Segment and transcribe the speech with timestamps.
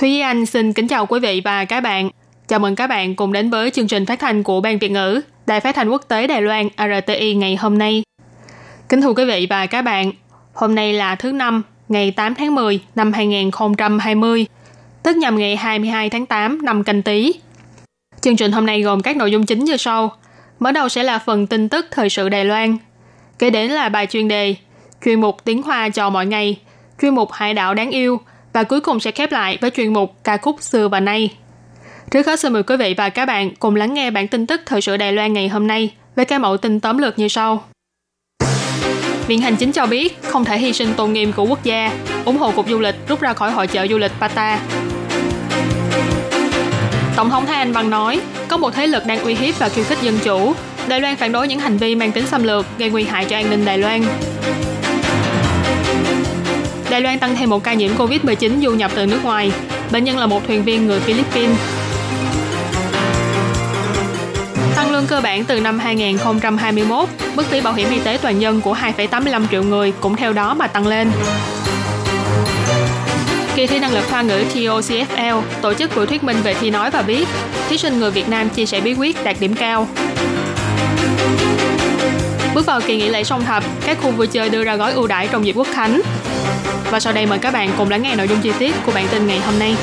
[0.00, 2.10] Thúy Anh xin kính chào quý vị và các bạn.
[2.48, 5.20] Chào mừng các bạn cùng đến với chương trình phát thanh của Ban Việt ngữ,
[5.46, 8.02] Đài phát thanh quốc tế Đài Loan RTI ngày hôm nay.
[8.88, 10.12] Kính thưa quý vị và các bạn,
[10.54, 14.46] hôm nay là thứ năm, ngày 8 tháng 10 năm 2020,
[15.02, 17.34] tức nhằm ngày 22 tháng 8 năm canh tí.
[18.20, 20.12] Chương trình hôm nay gồm các nội dung chính như sau.
[20.58, 22.76] Mở đầu sẽ là phần tin tức thời sự Đài Loan.
[23.38, 24.54] Kế đến là bài chuyên đề,
[25.04, 26.58] chuyên mục tiếng Hoa cho mọi ngày,
[27.02, 28.20] chuyên mục hải đảo đáng yêu
[28.56, 31.36] và cuối cùng sẽ khép lại với chuyên mục ca khúc xưa và nay.
[32.10, 34.60] Trước hết xin mời quý vị và các bạn cùng lắng nghe bản tin tức
[34.66, 37.64] thời sự Đài Loan ngày hôm nay với các mẫu tin tóm lược như sau.
[39.26, 41.92] Viện Hành Chính cho biết không thể hy sinh tôn nghiêm của quốc gia,
[42.24, 44.60] ủng hộ Cục Du lịch rút ra khỏi hội chợ du lịch Pata.
[47.16, 49.84] Tổng thống Thái Anh Văn nói, có một thế lực đang uy hiếp và khiêu
[49.84, 50.52] khích dân chủ.
[50.88, 53.36] Đài Loan phản đối những hành vi mang tính xâm lược gây nguy hại cho
[53.36, 54.02] an ninh Đài Loan.
[56.90, 59.52] Đài Loan tăng thêm một ca nhiễm COVID-19 du nhập từ nước ngoài.
[59.92, 61.58] Bệnh nhân là một thuyền viên người Philippines.
[64.76, 68.60] Tăng lương cơ bản từ năm 2021, mức phí bảo hiểm y tế toàn dân
[68.60, 71.10] của 2,85 triệu người cũng theo đó mà tăng lên.
[73.54, 76.90] Kỳ thi năng lực khoa ngữ TOCFL tổ chức buổi thuyết minh về thi nói
[76.90, 77.28] và viết.
[77.68, 79.88] Thí sinh người Việt Nam chia sẻ bí quyết đạt điểm cao.
[82.54, 85.06] Bước vào kỳ nghỉ lễ song thập, các khu vui chơi đưa ra gói ưu
[85.06, 86.00] đãi trong dịp quốc khánh.
[86.90, 89.06] Và sau đây mời các bạn cùng lắng nghe nội dung chi tiết của bản
[89.10, 89.74] tin ngày hôm nay.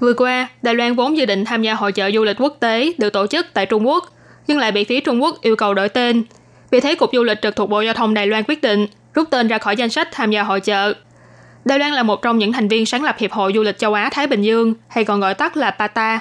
[0.00, 2.92] Vừa qua, Đài Loan vốn dự định tham gia hội trợ du lịch quốc tế
[2.98, 4.04] được tổ chức tại Trung Quốc,
[4.46, 6.22] nhưng lại bị phía Trung Quốc yêu cầu đổi tên.
[6.70, 9.30] Vì thế, Cục Du lịch trực thuộc Bộ Giao thông Đài Loan quyết định rút
[9.30, 10.92] tên ra khỏi danh sách tham gia hội trợ
[11.64, 13.94] Đài Loan là một trong những thành viên sáng lập Hiệp hội Du lịch châu
[13.94, 16.20] Á-Thái Bình Dương, hay còn gọi tắt là PATA,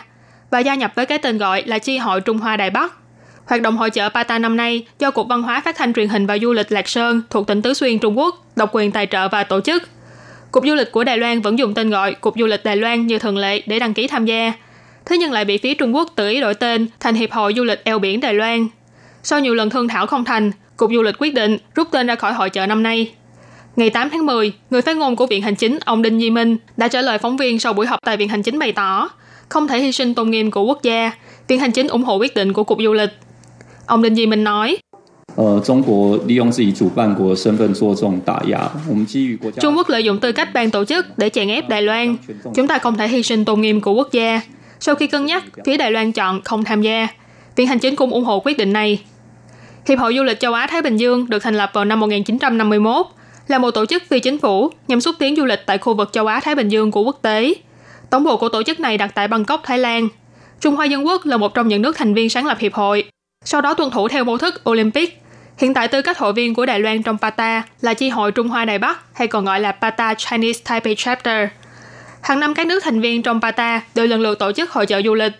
[0.51, 2.98] và gia nhập với cái tên gọi là Chi hội Trung Hoa Đài Bắc.
[3.49, 6.25] Hoạt động hội chợ PATA năm nay do Cục Văn hóa Phát thanh Truyền hình
[6.25, 9.27] và Du lịch Lạc Sơn thuộc tỉnh Tứ Xuyên Trung Quốc độc quyền tài trợ
[9.27, 9.83] và tổ chức.
[10.51, 13.07] Cục Du lịch của Đài Loan vẫn dùng tên gọi Cục Du lịch Đài Loan
[13.07, 14.53] như thường lệ để đăng ký tham gia.
[15.05, 17.63] Thế nhưng lại bị phía Trung Quốc tự ý đổi tên thành Hiệp hội Du
[17.63, 18.67] lịch eo biển Đài Loan.
[19.23, 22.15] Sau nhiều lần thương thảo không thành, Cục Du lịch quyết định rút tên ra
[22.15, 23.11] khỏi hội chợ năm nay.
[23.75, 26.57] Ngày 8 tháng 10, người phát ngôn của Viện Hành Chính ông Đinh Di Minh
[26.77, 29.09] đã trả lời phóng viên sau buổi họp tại Viện Hành Chính bày tỏ
[29.49, 31.11] không thể hy sinh tôn nghiêm của quốc gia.
[31.47, 33.09] Viện Hành Chính ủng hộ quyết định của Cục Du lịch.
[33.89, 34.77] Ông Đinh Di Minh nói.
[39.61, 42.17] Trung Quốc lợi dụng tư cách ban tổ chức để chèn ép Đài Loan.
[42.55, 44.41] Chúng ta không thể hy sinh tôn nghiêm của quốc gia.
[44.79, 47.07] Sau khi cân nhắc, phía Đài Loan chọn không tham gia.
[47.55, 49.01] Viện Hành Chính cũng ủng hộ quyết định này.
[49.87, 53.05] Hiệp hội Du lịch Châu Á-Thái Bình Dương được thành lập vào năm 1951,
[53.47, 56.09] là một tổ chức phi chính phủ nhằm xúc tiến du lịch tại khu vực
[56.11, 57.53] Châu Á-Thái Bình Dương của quốc tế.
[58.09, 60.07] Tổng bộ của tổ chức này đặt tại Bangkok, Thái Lan.
[60.59, 63.03] Trung Hoa Dân Quốc là một trong những nước thành viên sáng lập hiệp hội.
[63.45, 65.21] Sau đó tuân thủ theo mô thức Olympic.
[65.57, 68.47] Hiện tại tư cách hội viên của Đài Loan trong PATA là chi hội Trung
[68.47, 71.47] Hoa Đài Bắc hay còn gọi là PATA Chinese Taipei Chapter.
[72.21, 75.01] Hàng năm các nước thành viên trong PATA đều lần lượt tổ chức hội chợ
[75.05, 75.31] du lịch.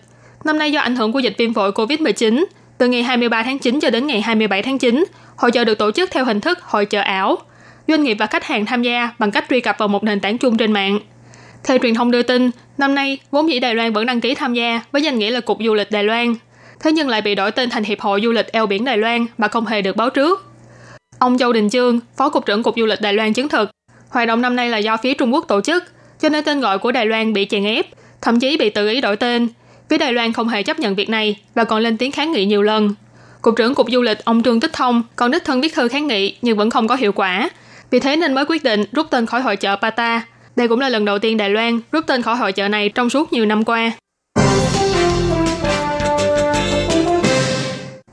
[0.44, 2.44] Năm nay do ảnh hưởng của dịch viêm phổi COVID-19,
[2.78, 5.04] từ ngày 23 tháng 9 cho đến ngày 27 tháng 9,
[5.36, 7.38] hội chợ được tổ chức theo hình thức hội chợ ảo.
[7.88, 10.38] Doanh nghiệp và khách hàng tham gia bằng cách truy cập vào một nền tảng
[10.38, 10.98] chung trên mạng.
[11.64, 14.54] Theo truyền thông đưa tin, năm nay vốn dĩ Đài Loan vẫn đăng ký tham
[14.54, 16.34] gia với danh nghĩa là Cục Du lịch Đài Loan.
[16.80, 19.26] Thế nhưng lại bị đổi tên thành Hiệp hội Du lịch eo biển Đài Loan
[19.38, 20.44] mà không hề được báo trước.
[21.18, 23.70] Ông Châu Đình Chương, Phó Cục trưởng Cục Du lịch Đài Loan chứng thực,
[24.08, 25.84] hoạt động năm nay là do phía Trung Quốc tổ chức,
[26.20, 27.86] cho nên tên gọi của Đài Loan bị chèn ép,
[28.20, 29.48] thậm chí bị tự ý đổi tên.
[29.90, 32.44] Phía Đài Loan không hề chấp nhận việc này và còn lên tiếng kháng nghị
[32.44, 32.94] nhiều lần.
[33.42, 36.06] Cục trưởng Cục Du lịch ông Trương Tích Thông còn đích thân viết thư kháng
[36.06, 37.50] nghị nhưng vẫn không có hiệu quả.
[37.90, 40.22] Vì thế nên mới quyết định rút tên khỏi hội chợ Pata.
[40.56, 43.10] Đây cũng là lần đầu tiên Đài Loan rút tên khỏi hội chợ này trong
[43.10, 43.92] suốt nhiều năm qua.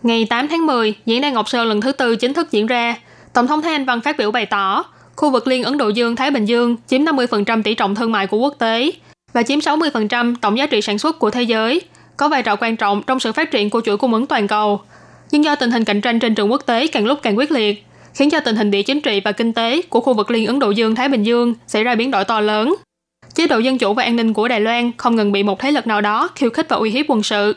[0.07, 2.95] Ngày 8 tháng 10, diễn đàn Ngọc Sơn lần thứ tư chính thức diễn ra.
[3.33, 4.83] Tổng thống Thái Anh Văn phát biểu bày tỏ,
[5.15, 8.38] khu vực Liên Ấn Độ Dương-Thái Bình Dương chiếm 50% tỷ trọng thương mại của
[8.38, 8.92] quốc tế
[9.33, 11.81] và chiếm 60% tổng giá trị sản xuất của thế giới,
[12.18, 14.81] có vai trò quan trọng trong sự phát triển của chuỗi cung ứng toàn cầu.
[15.31, 17.86] Nhưng do tình hình cạnh tranh trên trường quốc tế càng lúc càng quyết liệt,
[18.13, 20.59] khiến cho tình hình địa chính trị và kinh tế của khu vực Liên Ấn
[20.59, 22.75] Độ Dương-Thái Bình Dương xảy ra biến đổi to lớn.
[23.36, 25.71] Chế độ dân chủ và an ninh của Đài Loan không ngừng bị một thế
[25.71, 27.56] lực nào đó khiêu khích và uy hiếp quân sự.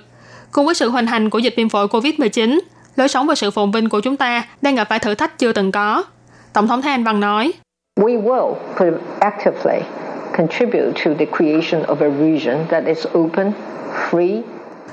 [0.52, 2.60] Cùng với sự hoành hành của dịch viêm phổi COVID-19,
[2.96, 5.52] lối sống và sự phồn vinh của chúng ta đang gặp phải thử thách chưa
[5.52, 6.04] từng có.
[6.52, 7.52] Tổng thống Thái Anh Văn nói,
[8.00, 8.54] We will
[9.20, 9.80] actively
[10.38, 13.52] contribute to the creation of a region that is open,
[14.10, 14.42] free,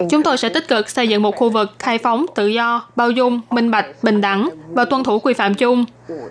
[0.10, 3.12] Chúng tôi sẽ tích cực xây dựng một khu vực khai phóng, tự do, bao
[3.12, 5.86] dung, minh bạch, bình đẳng và tuân thủ quy phạm chung.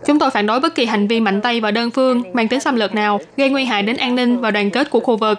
[0.07, 2.61] Chúng tôi phản đối bất kỳ hành vi mạnh tay và đơn phương mang tính
[2.61, 5.39] xâm lược nào gây nguy hại đến an ninh và đoàn kết của khu vực.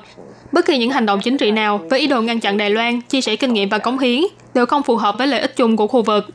[0.51, 3.01] Bất kỳ những hành động chính trị nào với ý đồ ngăn chặn Đài Loan
[3.01, 4.21] chia sẻ kinh nghiệm và cống hiến
[4.53, 6.25] đều không phù hợp với lợi ích chung của khu vực.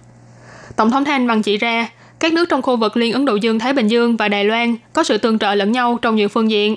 [0.76, 1.88] Tổng thống Thanh Văn chỉ ra,
[2.18, 4.76] các nước trong khu vực Liên Ấn Độ Dương Thái Bình Dương và Đài Loan
[4.92, 6.76] có sự tương trợ lẫn nhau trong nhiều phương diện.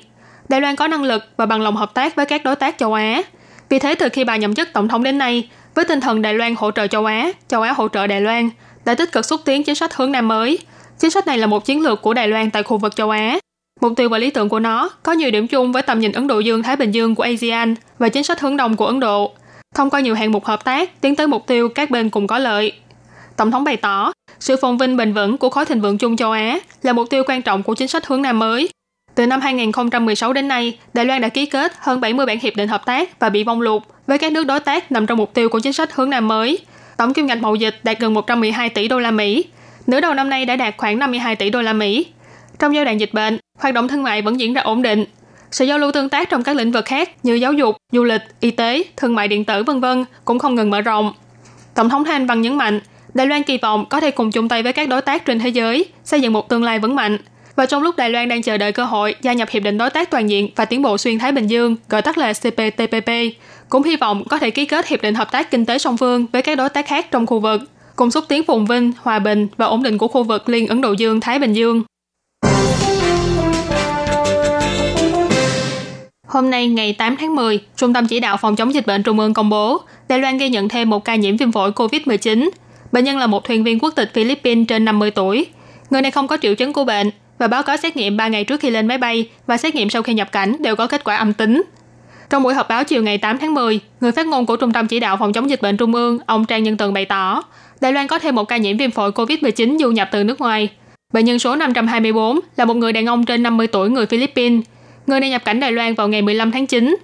[0.50, 2.94] Đài Loan có năng lực và bằng lòng hợp tác với các đối tác châu
[2.94, 3.22] Á.
[3.70, 6.34] Vì thế từ khi bà nhậm chức tổng thống đến nay, với tinh thần Đài
[6.34, 8.50] Loan hỗ trợ châu Á, châu Á hỗ trợ Đài Loan,
[8.86, 10.60] đã tích cực xúc tiến chính sách hướng Nam mới.
[11.00, 13.40] Chính sách này là một chiến lược của Đài Loan tại khu vực châu Á.
[13.82, 16.28] Mục tiêu và lý tưởng của nó có nhiều điểm chung với tầm nhìn Ấn
[16.28, 19.32] Độ Dương-Thái Bình Dương của ASEAN và chính sách hướng đông của Ấn Độ.
[19.76, 22.40] Thông qua nhiều hạng mục hợp tác, tiến tới mục tiêu các bên cùng có
[22.40, 22.72] lợi.
[23.38, 26.32] Tổng thống bày tỏ, sự phồn vinh bền vững của khối thịnh vượng chung châu
[26.32, 28.70] Á là mục tiêu quan trọng của chính sách hướng Nam mới.
[29.16, 32.70] Từ năm 2016 đến nay, Đài Loan đã ký kết hơn 70 bản hiệp định
[32.70, 35.50] hợp tác và bị vong lục với các nước đối tác nằm trong mục tiêu
[35.50, 36.60] của chính sách hướng Nam mới.
[36.98, 39.46] Tổng kim ngạch mậu dịch đạt gần 112 tỷ đô la Mỹ.
[39.88, 42.06] Nửa đầu năm nay đã đạt khoảng 52 tỷ đô la Mỹ.
[42.60, 45.06] Trong giai đoạn dịch bệnh, hoạt động thương mại vẫn diễn ra ổn định.
[45.52, 48.22] Sự giao lưu tương tác trong các lĩnh vực khác như giáo dục, du lịch,
[48.40, 49.86] y tế, thương mại điện tử v.v.
[50.26, 51.14] cũng không ngừng mở rộng.
[51.76, 52.80] Tổng thống Thanh Văn nhấn mạnh,
[53.14, 55.50] Đài Loan kỳ vọng có thể cùng chung tay với các đối tác trên thế
[55.50, 57.18] giới, xây dựng một tương lai vững mạnh.
[57.56, 59.90] Và trong lúc Đài Loan đang chờ đợi cơ hội gia nhập Hiệp định Đối
[59.90, 63.10] tác Toàn diện và Tiến bộ Xuyên Thái Bình Dương, gọi tắt là CPTPP,
[63.70, 66.26] cũng hy vọng có thể ký kết Hiệp định Hợp tác Kinh tế song phương
[66.34, 67.62] với các đối tác khác trong khu vực,
[67.96, 70.82] cùng xúc tiến phồn vinh, hòa bình và ổn định của khu vực Liên Ấn
[70.82, 71.84] Độ Dương-Thái Bình Dương.
[76.28, 79.20] Hôm nay ngày 8 tháng 10, Trung tâm Chỉ đạo Phòng chống dịch bệnh Trung
[79.20, 82.50] ương công bố, Đài Loan ghi nhận thêm một ca nhiễm viêm phổi COVID-19.
[82.92, 85.46] Bệnh nhân là một thuyền viên quốc tịch Philippines trên 50 tuổi.
[85.90, 88.44] Người này không có triệu chứng của bệnh và báo cáo xét nghiệm 3 ngày
[88.44, 91.04] trước khi lên máy bay và xét nghiệm sau khi nhập cảnh đều có kết
[91.04, 91.64] quả âm tính.
[92.30, 94.88] Trong buổi họp báo chiều ngày 8 tháng 10, người phát ngôn của Trung tâm
[94.88, 97.44] Chỉ đạo Phòng chống dịch bệnh Trung ương, ông Trang Nhân Tường bày tỏ,
[97.82, 100.70] Đài Loan có thêm một ca nhiễm viêm phổi COVID-19 du nhập từ nước ngoài.
[101.14, 104.62] Bệnh nhân số 524 là một người đàn ông trên 50 tuổi người Philippines.
[105.08, 106.96] Người này nhập cảnh Đài Loan vào ngày 15 tháng 9.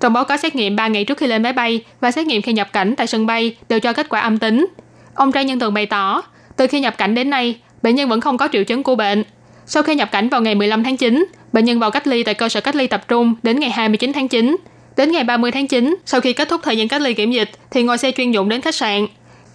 [0.00, 2.42] Trong báo cáo xét nghiệm 3 ngày trước khi lên máy bay và xét nghiệm
[2.42, 4.66] khi nhập cảnh tại sân bay đều cho kết quả âm tính.
[5.14, 6.22] Ông Trang Nhân Tường bày tỏ,
[6.56, 9.24] từ khi nhập cảnh đến nay, bệnh nhân vẫn không có triệu chứng của bệnh.
[9.66, 12.34] Sau khi nhập cảnh vào ngày 15 tháng 9, bệnh nhân vào cách ly tại
[12.34, 14.56] cơ sở cách ly tập trung đến ngày 29 tháng 9.
[14.96, 17.50] Đến ngày 30 tháng 9, sau khi kết thúc thời gian cách ly kiểm dịch,
[17.70, 19.06] thì ngồi xe chuyên dụng đến khách sạn.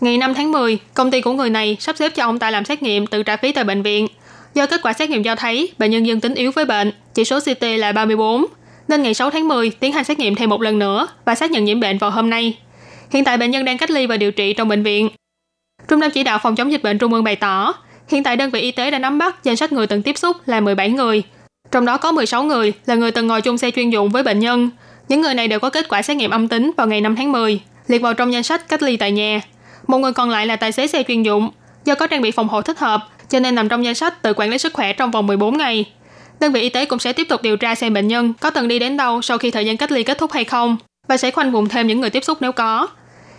[0.01, 2.65] Ngày 5 tháng 10, công ty của người này sắp xếp cho ông ta làm
[2.65, 4.07] xét nghiệm tự trả phí tại bệnh viện.
[4.55, 7.25] Do kết quả xét nghiệm cho thấy bệnh nhân dương tính yếu với bệnh, chỉ
[7.25, 8.45] số CT là 34,
[8.87, 11.51] nên ngày 6 tháng 10 tiến hành xét nghiệm thêm một lần nữa và xác
[11.51, 12.57] nhận nhiễm bệnh vào hôm nay.
[13.11, 15.09] Hiện tại bệnh nhân đang cách ly và điều trị trong bệnh viện.
[15.87, 17.73] Trung tâm chỉ đạo phòng chống dịch bệnh Trung ương bày tỏ,
[18.07, 20.37] hiện tại đơn vị y tế đã nắm bắt danh sách người từng tiếp xúc
[20.45, 21.23] là 17 người.
[21.71, 24.39] Trong đó có 16 người là người từng ngồi chung xe chuyên dụng với bệnh
[24.39, 24.69] nhân.
[25.07, 27.31] Những người này đều có kết quả xét nghiệm âm tính vào ngày 5 tháng
[27.31, 29.41] 10, liệt vào trong danh sách cách ly tại nhà.
[29.87, 31.49] Một người còn lại là tài xế xe chuyên dụng.
[31.85, 34.33] Do có trang bị phòng hộ thích hợp, cho nên nằm trong danh sách tự
[34.35, 35.85] quản lý sức khỏe trong vòng 14 ngày.
[36.39, 38.67] Đơn vị y tế cũng sẽ tiếp tục điều tra xem bệnh nhân có từng
[38.67, 40.77] đi đến đâu sau khi thời gian cách ly kết thúc hay không
[41.07, 42.87] và sẽ khoanh vùng thêm những người tiếp xúc nếu có.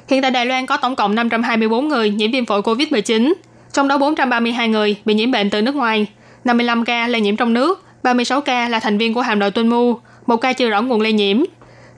[0.09, 3.33] Hiện tại Đài Loan có tổng cộng 524 người nhiễm viêm phổi COVID-19,
[3.73, 6.07] trong đó 432 người bị nhiễm bệnh từ nước ngoài,
[6.45, 9.69] 55 ca lây nhiễm trong nước, 36 ca là thành viên của hạm đội tuân
[9.69, 11.43] mu, một ca chưa rõ nguồn lây nhiễm.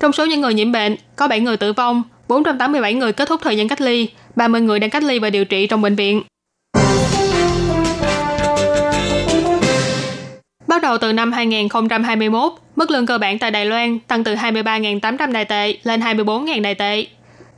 [0.00, 3.40] Trong số những người nhiễm bệnh, có 7 người tử vong, 487 người kết thúc
[3.42, 6.23] thời gian cách ly, 30 người đang cách ly và điều trị trong bệnh viện.
[10.69, 15.33] Bắt đầu từ năm 2021, mức lương cơ bản tại Đài Loan tăng từ 23.800
[15.33, 17.07] đài tệ lên 24.000 đài tệ.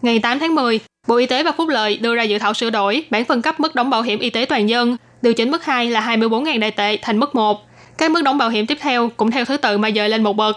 [0.02, 2.70] Ngày 8 tháng 10, Bộ Y tế và Phúc lợi đưa ra dự thảo sửa
[2.70, 5.64] đổi bản phân cấp mức đóng bảo hiểm y tế toàn dân, điều chỉnh mức
[5.64, 7.66] 2 là 24.000 đài tệ thành mức 1.
[7.98, 10.36] Các mức đóng bảo hiểm tiếp theo cũng theo thứ tự mà dời lên một
[10.36, 10.56] bậc.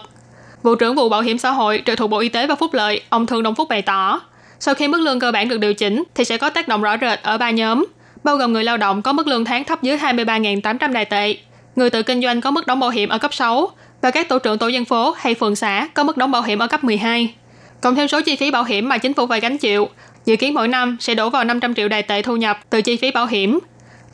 [0.62, 3.00] Vụ trưởng vụ bảo hiểm xã hội trực thuộc Bộ Y tế và Phúc lợi,
[3.08, 4.20] ông Thương Đông Phúc bày tỏ,
[4.60, 6.96] sau khi mức lương cơ bản được điều chỉnh thì sẽ có tác động rõ
[7.00, 7.84] rệt ở ba nhóm,
[8.24, 11.36] bao gồm người lao động có mức lương tháng thấp dưới 23.800 đài tệ,
[11.76, 13.70] người tự kinh doanh có mức đóng bảo hiểm ở cấp 6
[14.02, 16.58] và các tổ trưởng tổ dân phố hay phường xã có mức đóng bảo hiểm
[16.58, 17.34] ở cấp 12.
[17.80, 19.88] Cộng thêm số chi phí bảo hiểm mà chính phủ phải gánh chịu,
[20.24, 22.96] dự kiến mỗi năm sẽ đổ vào 500 triệu đài tệ thu nhập từ chi
[22.96, 23.58] phí bảo hiểm.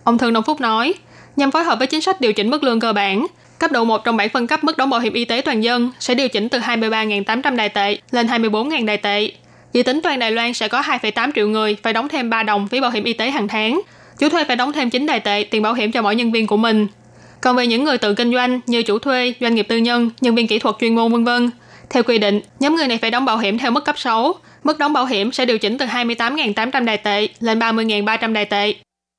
[0.04, 0.94] Ông Thường Đông Phúc nói,
[1.36, 3.26] nhằm phối hợp với chính sách điều chỉnh mức lương cơ bản,
[3.58, 5.90] cấp độ 1 trong bảng phân cấp mức đóng bảo hiểm y tế toàn dân
[6.00, 9.30] sẽ điều chỉnh từ 23.800 đài tệ lên 24.000 đài tệ.
[9.72, 12.68] Dự tính toàn Đài Loan sẽ có 2,8 triệu người phải đóng thêm 3 đồng
[12.68, 13.80] phí bảo hiểm y tế hàng tháng.
[14.18, 16.46] Chủ thuê phải đóng thêm 9 đài tệ tiền bảo hiểm cho mỗi nhân viên
[16.46, 16.86] của mình.
[17.42, 20.34] Còn về những người tự kinh doanh như chủ thuê, doanh nghiệp tư nhân, nhân
[20.34, 21.50] viên kỹ thuật chuyên môn vân vân,
[21.90, 24.34] theo quy định, nhóm người này phải đóng bảo hiểm theo mức cấp 6.
[24.64, 28.74] Mức đóng bảo hiểm sẽ điều chỉnh từ 28.800 đài tệ lên 30.300 đài tệ.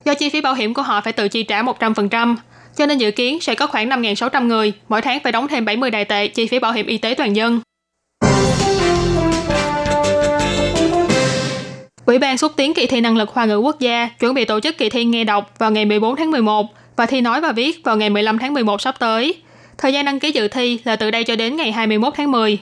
[0.06, 2.36] Do chi phí bảo hiểm của họ phải tự chi trả 100%,
[2.78, 5.92] cho nên dự kiến sẽ có khoảng 5.600 người mỗi tháng phải đóng thêm 70
[5.92, 7.60] đài tệ chi phí bảo hiểm y tế toàn dân.
[12.06, 14.60] Ủy ban xúc tiến kỳ thi năng lực Hoa ngữ quốc gia chuẩn bị tổ
[14.60, 16.66] chức kỳ thi nghe đọc vào ngày 14 tháng 11
[17.02, 19.36] và thi nói và viết vào ngày 15 tháng 11 sắp tới.
[19.78, 22.58] Thời gian đăng ký dự thi là từ đây cho đến ngày 21 tháng 10.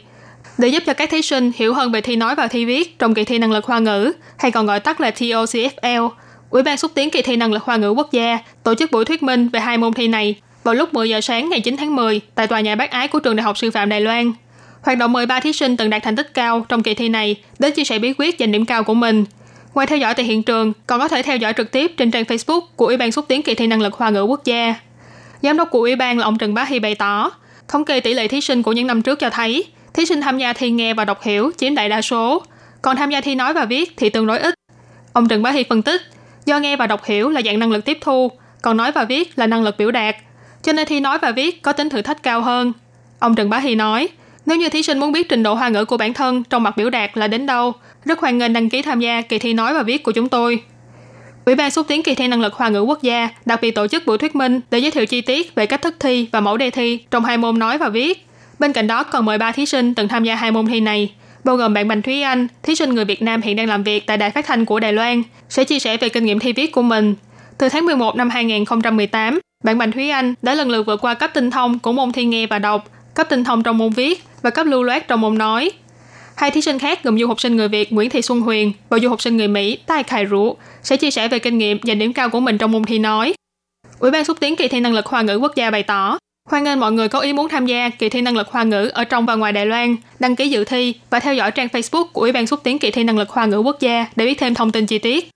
[0.57, 3.13] Để giúp cho các thí sinh hiểu hơn về thi nói và thi viết trong
[3.13, 6.09] kỳ thi năng lực Hoa ngữ, hay còn gọi tắt là TOCFL,
[6.49, 9.05] Ủy ban xúc tiến kỳ thi năng lực Hoa ngữ quốc gia tổ chức buổi
[9.05, 11.95] thuyết minh về hai môn thi này vào lúc 10 giờ sáng ngày 9 tháng
[11.95, 14.31] 10 tại tòa nhà bác ái của trường Đại học Sư phạm Đài Loan.
[14.81, 17.35] Hoạt động mời ba thí sinh từng đạt thành tích cao trong kỳ thi này
[17.59, 19.25] đến chia sẻ bí quyết giành điểm cao của mình.
[19.73, 22.23] Ngoài theo dõi tại hiện trường, còn có thể theo dõi trực tiếp trên trang
[22.23, 24.75] Facebook của Ủy ban xúc tiến kỳ thi năng lực Hoa ngữ quốc gia.
[25.41, 27.31] Giám đốc của Ủy ban là ông Trần Bá Hy bày tỏ,
[27.67, 30.37] thống kê tỷ lệ thí sinh của những năm trước cho thấy thí sinh tham
[30.37, 32.43] gia thi nghe và đọc hiểu chiếm đại đa số,
[32.81, 34.53] còn tham gia thi nói và viết thì tương đối ít.
[35.13, 36.01] Ông Trần Bá Hy phân tích,
[36.45, 39.39] do nghe và đọc hiểu là dạng năng lực tiếp thu, còn nói và viết
[39.39, 40.15] là năng lực biểu đạt,
[40.63, 42.73] cho nên thi nói và viết có tính thử thách cao hơn.
[43.19, 44.09] Ông Trần Bá Hy nói,
[44.45, 46.77] nếu như thí sinh muốn biết trình độ hoa ngữ của bản thân trong mặt
[46.77, 47.73] biểu đạt là đến đâu,
[48.05, 50.63] rất hoan nghênh đăng ký tham gia kỳ thi nói và viết của chúng tôi.
[51.45, 53.87] Ủy ban xúc tiến kỳ thi năng lực Hoa ngữ quốc gia đặc biệt tổ
[53.87, 56.57] chức buổi thuyết minh để giới thiệu chi tiết về cách thức thi và mẫu
[56.57, 58.25] đề thi trong hai môn nói và viết.
[58.59, 61.11] Bên cạnh đó còn mời ba thí sinh từng tham gia hai môn thi này,
[61.43, 64.07] bao gồm bạn Bành Thúy Anh, thí sinh người Việt Nam hiện đang làm việc
[64.07, 66.71] tại Đài Phát thanh của Đài Loan, sẽ chia sẻ về kinh nghiệm thi viết
[66.71, 67.15] của mình.
[67.57, 71.31] Từ tháng 11 năm 2018, bạn Bành Thúy Anh đã lần lượt vượt qua cấp
[71.33, 74.49] tinh thông của môn thi nghe và đọc, cấp tinh thông trong môn viết và
[74.49, 75.71] cấp lưu loát trong môn nói.
[76.35, 78.99] Hai thí sinh khác gồm du học sinh người Việt Nguyễn Thị Xuân Huyền và
[78.99, 81.99] du học sinh người Mỹ Tai Khải Rũ sẽ chia sẻ về kinh nghiệm giành
[81.99, 83.33] điểm cao của mình trong môn thi nói.
[83.99, 86.17] Ủy ban xúc tiến kỳ thi năng lực Hoa ngữ quốc gia bày tỏ,
[86.49, 88.89] hoan nghênh mọi người có ý muốn tham gia kỳ thi năng lực Hoa ngữ
[88.93, 92.05] ở trong và ngoài Đài Loan, đăng ký dự thi và theo dõi trang Facebook
[92.05, 94.39] của Ủy ban xúc tiến kỳ thi năng lực Hoa ngữ quốc gia để biết
[94.39, 95.29] thêm thông tin chi tiết.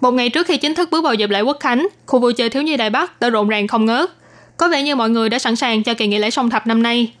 [0.00, 2.50] Một ngày trước khi chính thức bước vào dịp lễ quốc khánh, khu vui chơi
[2.50, 4.10] thiếu nhi Đài Bắc đã rộn ràng không ngớt.
[4.58, 6.82] Có vẻ như mọi người đã sẵn sàng cho kỳ nghỉ lễ song thập năm
[6.82, 7.12] nay.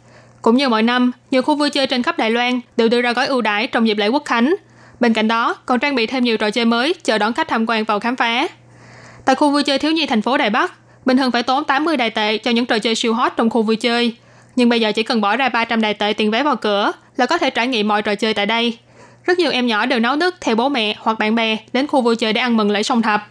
[0.42, 3.12] Cũng như mọi năm, nhiều khu vui chơi trên khắp Đài Loan đều đưa ra
[3.12, 4.54] gói ưu đãi trong dịp lễ quốc khánh.
[5.00, 7.66] Bên cạnh đó, còn trang bị thêm nhiều trò chơi mới chờ đón khách tham
[7.68, 8.48] quan vào khám phá.
[9.24, 10.72] Tại khu vui chơi thiếu nhi thành phố Đài Bắc,
[11.04, 13.62] bình thường phải tốn 80 đài tệ cho những trò chơi siêu hot trong khu
[13.62, 14.14] vui chơi.
[14.56, 17.26] Nhưng bây giờ chỉ cần bỏ ra 300 đài tệ tiền vé vào cửa là
[17.26, 18.78] có thể trải nghiệm mọi trò chơi tại đây.
[19.24, 22.00] Rất nhiều em nhỏ đều náo nức theo bố mẹ hoặc bạn bè đến khu
[22.00, 23.28] vui chơi để ăn mừng lễ song thập.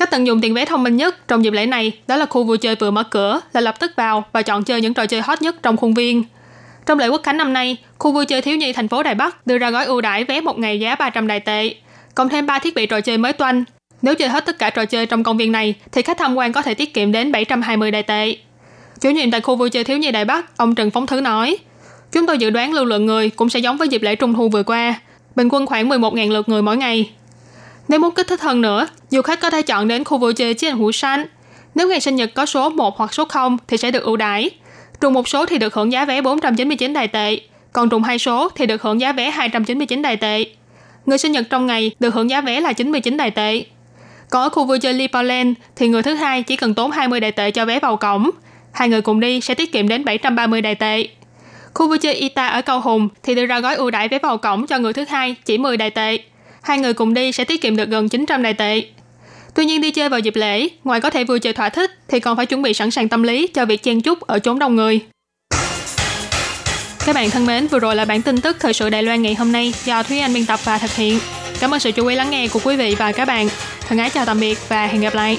[0.00, 2.44] Cách tận dụng tiền vé thông minh nhất trong dịp lễ này đó là khu
[2.44, 5.20] vui chơi vừa mở cửa là lập tức vào và chọn chơi những trò chơi
[5.20, 6.24] hot nhất trong khuôn viên.
[6.86, 9.46] Trong lễ quốc khánh năm nay, khu vui chơi thiếu nhi thành phố Đài Bắc
[9.46, 11.74] đưa ra gói ưu đãi vé một ngày giá 300 đài tệ,
[12.14, 13.64] cộng thêm 3 thiết bị trò chơi mới toanh.
[14.02, 16.52] Nếu chơi hết tất cả trò chơi trong công viên này, thì khách tham quan
[16.52, 18.36] có thể tiết kiệm đến 720 đài tệ.
[19.00, 21.58] Chủ nhiệm tại khu vui chơi thiếu nhi Đài Bắc, ông Trần Phóng Thứ nói,
[22.12, 24.48] Chúng tôi dự đoán lưu lượng người cũng sẽ giống với dịp lễ trung thu
[24.48, 24.94] vừa qua,
[25.36, 27.10] bình quân khoảng 11.000 lượt người mỗi ngày.
[27.90, 30.54] Nếu muốn kích thích hơn nữa, du khách có thể chọn đến khu vui chơi
[30.54, 31.26] trên Hủ San.
[31.74, 34.50] Nếu ngày sinh nhật có số 1 hoặc số 0 thì sẽ được ưu đãi.
[35.00, 37.40] Trùng một số thì được hưởng giá vé 499 đài tệ,
[37.72, 40.44] còn trùng hai số thì được hưởng giá vé 299 đài tệ.
[41.06, 43.64] Người sinh nhật trong ngày được hưởng giá vé là 99 đài tệ.
[44.30, 47.32] Còn ở khu vui chơi Lipoland thì người thứ hai chỉ cần tốn 20 đài
[47.32, 48.30] tệ cho vé vào cổng.
[48.72, 51.08] Hai người cùng đi sẽ tiết kiệm đến 730 đài tệ.
[51.74, 54.38] Khu vui chơi Ita ở Cao Hùng thì đưa ra gói ưu đãi vé vào
[54.38, 56.18] cổng cho người thứ hai chỉ 10 đài tệ.
[56.62, 58.82] Hai người cùng đi sẽ tiết kiệm được gần 900 đài tệ.
[59.54, 62.20] Tuy nhiên đi chơi vào dịp lễ, ngoài có thể vui chơi thỏa thích thì
[62.20, 64.76] còn phải chuẩn bị sẵn sàng tâm lý cho việc chen chúc ở chốn đông
[64.76, 65.00] người.
[67.06, 69.34] Các bạn thân mến, vừa rồi là bản tin tức thời sự Đài Loan ngày
[69.34, 71.18] hôm nay do Thúy Anh biên tập và thực hiện.
[71.60, 73.48] Cảm ơn sự chú ý lắng nghe của quý vị và các bạn.
[73.88, 75.38] Thân ái chào tạm biệt và hẹn gặp lại.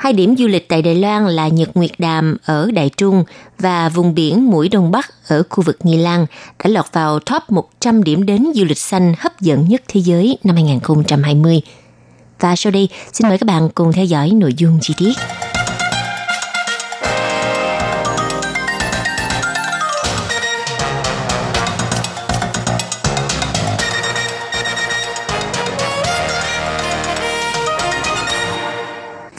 [0.00, 3.24] Hai điểm du lịch tại Đài Loan là Nhật Nguyệt Đàm ở Đại Trung
[3.58, 6.26] và vùng biển Mũi Đông Bắc ở khu vực Nghi Lan
[6.64, 10.38] đã lọt vào top 100 điểm đến du lịch xanh hấp dẫn nhất thế giới
[10.44, 11.60] năm 2020.
[12.40, 15.12] Và sau đây, xin mời các bạn cùng theo dõi nội dung chi tiết.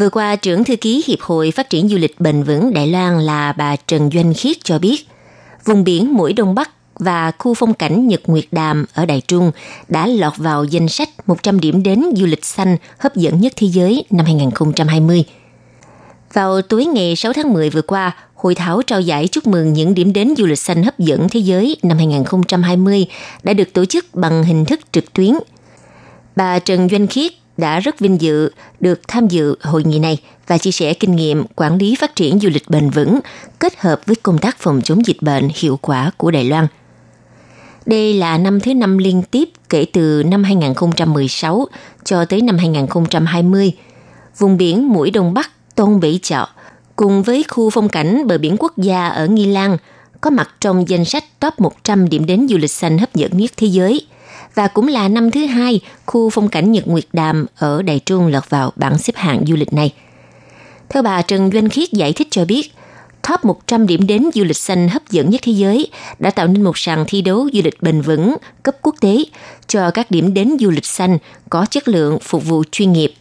[0.01, 3.19] Vừa qua, trưởng thư ký Hiệp hội Phát triển Du lịch Bền vững Đài Loan
[3.19, 5.07] là bà Trần Doanh Khiết cho biết,
[5.65, 9.51] vùng biển mũi Đông Bắc và khu phong cảnh Nhật Nguyệt Đàm ở Đài Trung
[9.87, 13.67] đã lọt vào danh sách 100 điểm đến du lịch xanh hấp dẫn nhất thế
[13.67, 15.23] giới năm 2020.
[16.33, 19.93] Vào tối ngày 6 tháng 10 vừa qua, hội thảo trao giải chúc mừng những
[19.93, 23.05] điểm đến du lịch xanh hấp dẫn thế giới năm 2020
[23.43, 25.33] đã được tổ chức bằng hình thức trực tuyến.
[26.35, 27.31] Bà Trần Doanh Khiết
[27.61, 28.49] đã rất vinh dự
[28.79, 32.39] được tham dự hội nghị này và chia sẻ kinh nghiệm quản lý phát triển
[32.39, 33.19] du lịch bền vững
[33.59, 36.67] kết hợp với công tác phòng chống dịch bệnh hiệu quả của Đài Loan.
[37.85, 41.67] Đây là năm thứ năm liên tiếp kể từ năm 2016
[42.03, 43.71] cho tới năm 2020.
[44.37, 46.47] Vùng biển mũi Đông Bắc, Tôn Bỉ Chọ
[46.95, 49.77] cùng với khu phong cảnh bờ biển quốc gia ở Nghi Lan
[50.21, 53.51] có mặt trong danh sách top 100 điểm đến du lịch xanh hấp dẫn nhất
[53.57, 54.07] thế giới–
[54.55, 58.27] và cũng là năm thứ hai khu phong cảnh Nhật Nguyệt Đàm ở Đài Trung
[58.27, 59.93] lọt vào bảng xếp hạng du lịch này.
[60.89, 62.71] Theo bà Trần Doanh Khiết giải thích cho biết,
[63.29, 65.87] top 100 điểm đến du lịch xanh hấp dẫn nhất thế giới
[66.19, 69.23] đã tạo nên một sàn thi đấu du lịch bền vững cấp quốc tế
[69.67, 71.17] cho các điểm đến du lịch xanh
[71.49, 73.13] có chất lượng phục vụ chuyên nghiệp.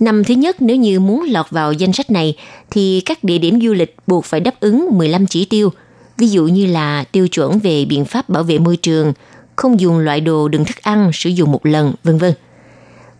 [0.00, 2.36] Năm thứ nhất nếu như muốn lọt vào danh sách này
[2.70, 5.72] thì các địa điểm du lịch buộc phải đáp ứng 15 chỉ tiêu,
[6.16, 9.12] ví dụ như là tiêu chuẩn về biện pháp bảo vệ môi trường,
[9.60, 12.32] không dùng loại đồ đựng thức ăn sử dụng một lần, vân vân.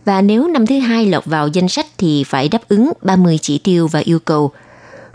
[0.05, 3.57] Và nếu năm thứ hai lọt vào danh sách thì phải đáp ứng 30 chỉ
[3.57, 4.51] tiêu và yêu cầu.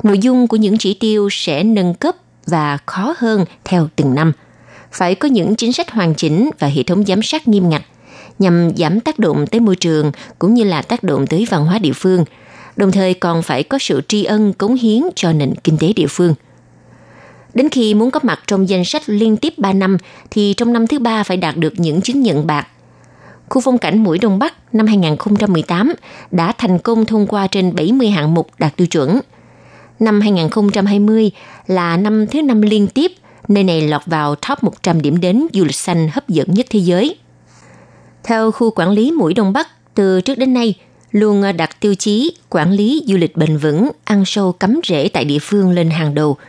[0.03, 2.15] Nội dung của những chỉ tiêu sẽ nâng cấp
[2.47, 4.33] và khó hơn theo từng năm.
[4.93, 7.83] Phải có những chính sách hoàn chỉnh và hệ thống giám sát nghiêm ngặt
[8.39, 11.79] nhằm giảm tác động tới môi trường cũng như là tác động tới văn hóa
[11.79, 12.25] địa phương,
[12.77, 16.07] đồng thời còn phải có sự tri ân cống hiến cho nền kinh tế địa
[16.09, 16.35] phương–
[17.57, 19.97] Đến khi muốn có mặt trong danh sách liên tiếp 3 năm
[20.31, 22.67] thì trong năm thứ ba phải đạt được những chứng nhận bạc.
[23.49, 25.93] Khu phong cảnh Mũi Đông Bắc năm 2018
[26.31, 29.21] đã thành công thông qua trên 70 hạng mục đạt tiêu chuẩn.
[30.01, 31.31] Năm 2020
[31.67, 33.13] là năm thứ năm liên tiếp
[33.49, 36.81] nơi này lọt vào top 100 điểm đến du lịch xanh hấp dẫn nhất thế
[36.81, 37.17] giới.
[38.25, 40.75] Theo khu quản lý Mũi Đông Bắc, từ trước đến nay
[41.11, 45.25] luôn đặt tiêu chí quản lý du lịch bền vững, ăn sâu cắm rễ tại
[45.25, 46.37] địa phương lên hàng đầu–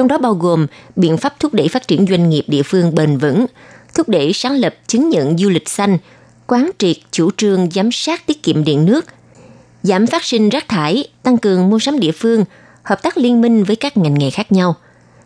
[0.00, 3.18] trong đó bao gồm biện pháp thúc đẩy phát triển doanh nghiệp địa phương bền
[3.18, 3.46] vững,
[3.94, 5.98] thúc đẩy sáng lập chứng nhận du lịch xanh,
[6.46, 9.06] quán triệt chủ trương giám sát tiết kiệm điện nước,
[9.82, 12.44] giảm phát sinh rác thải, tăng cường mua sắm địa phương,
[12.82, 14.74] hợp tác liên minh với các ngành nghề khác nhau.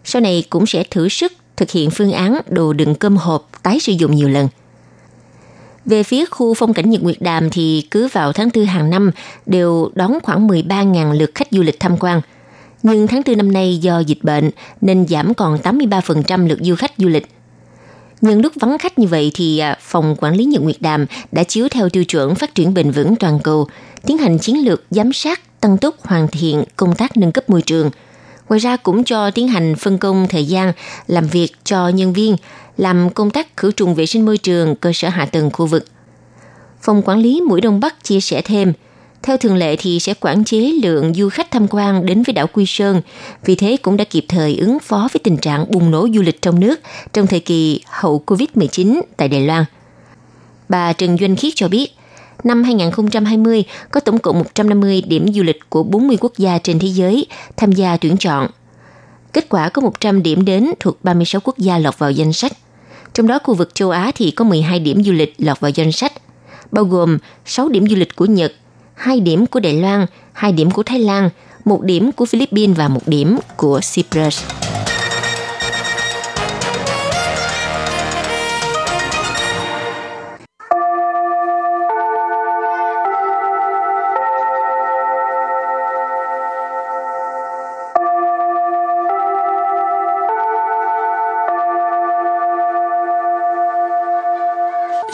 [0.04, 3.80] Sau này cũng sẽ thử sức thực hiện phương án đồ đựng cơm hộp tái
[3.80, 4.48] sử dụng nhiều lần.
[5.84, 9.10] Về phía khu phong cảnh Nhật Nguyệt Đàm thì cứ vào tháng 4 hàng năm
[9.46, 12.20] đều đón khoảng 13.000 lượt khách du lịch tham quan–
[12.84, 16.92] nhưng tháng 4 năm nay do dịch bệnh nên giảm còn 83% lượt du khách
[16.98, 17.26] du lịch.
[18.20, 21.44] Nhân lúc vắng khách như vậy thì à, Phòng Quản lý Nhật Nguyệt Đàm đã
[21.44, 23.68] chiếu theo tiêu chuẩn phát triển bền vững toàn cầu,
[24.06, 27.62] tiến hành chiến lược giám sát, tăng tốc hoàn thiện công tác nâng cấp môi
[27.62, 27.90] trường.
[28.48, 30.72] Ngoài ra cũng cho tiến hành phân công thời gian
[31.06, 32.36] làm việc cho nhân viên,
[32.76, 35.86] làm công tác khử trùng vệ sinh môi trường cơ sở hạ tầng khu vực.
[36.80, 38.72] Phòng Quản lý Mũi Đông Bắc chia sẻ thêm–
[39.24, 42.46] theo thường lệ thì sẽ quản chế lượng du khách tham quan đến với đảo
[42.46, 43.00] Quy Sơn,
[43.44, 46.42] vì thế cũng đã kịp thời ứng phó với tình trạng bùng nổ du lịch
[46.42, 46.80] trong nước
[47.12, 49.64] trong thời kỳ hậu Covid-19 tại Đài Loan.
[50.68, 51.96] Bà Trần Doanh Khiết cho biết,
[52.44, 56.88] năm 2020 có tổng cộng 150 điểm du lịch của 40 quốc gia trên thế
[56.88, 58.46] giới tham gia tuyển chọn.
[59.32, 62.52] Kết quả có 100 điểm đến thuộc 36 quốc gia lọt vào danh sách.
[63.14, 65.92] Trong đó khu vực châu Á thì có 12 điểm du lịch lọt vào danh
[65.92, 66.12] sách,
[66.70, 68.52] bao gồm 6 điểm du lịch của Nhật,
[68.94, 71.30] hai điểm của Đài Loan, hai điểm của Thái Lan,
[71.64, 74.44] một điểm của Philippines và một điểm của Cyprus.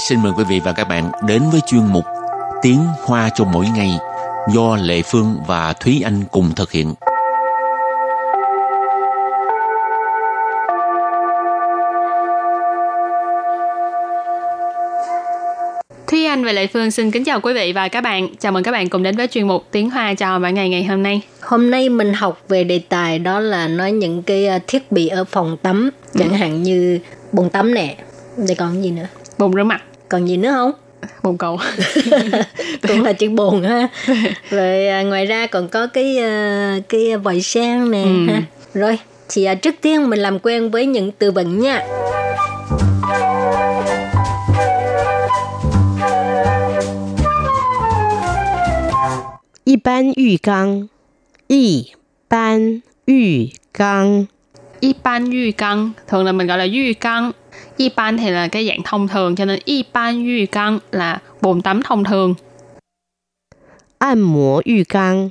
[0.09, 2.05] Xin mời quý vị và các bạn đến với chuyên mục
[2.62, 3.90] Tiếng Hoa cho mỗi ngày
[4.55, 6.94] do Lệ Phương và Thúy Anh cùng thực hiện.
[16.07, 18.29] Thúy Anh và Lệ Phương xin kính chào quý vị và các bạn.
[18.38, 20.85] Chào mừng các bạn cùng đến với chuyên mục Tiếng Hoa chào mỗi ngày ngày
[20.85, 21.23] hôm nay.
[21.40, 25.09] Hôm nay mình học về đề tài đó là nói những cái à, thiết bị
[25.09, 26.99] ở phòng tắm, chẳng hạn như
[27.33, 27.96] bồn tắm nè.
[28.37, 29.07] Đây còn gì nữa?
[29.38, 30.73] Bồn rửa mặt, Còn gì nữa không?
[31.23, 31.59] bồn cầu.
[32.89, 33.89] Cũng là chuyện buồn ha.
[34.51, 38.27] Rồi à, ngoài ra còn có cái uh, cái vòi sen nè ừ.
[38.27, 38.43] ha.
[38.75, 41.87] Rồi thì à, trước tiên mình làm quen với những từ vựng nha.
[49.65, 50.87] Y ban yu gang
[51.49, 51.85] y
[52.31, 54.25] ban yu gang
[54.81, 57.33] y ban yu gang thường là mình gọi là yu gang
[57.81, 61.19] Y pan thì là cái dạng thông thường cho nên y ban yu gang là
[61.40, 62.35] bồn tắm thông thường.
[63.99, 65.31] An mô yu gang,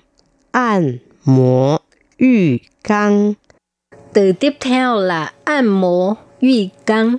[0.51, 1.77] an mô
[2.19, 3.33] yu gang.
[4.13, 7.17] Từ tiếp theo là an mô yu gang.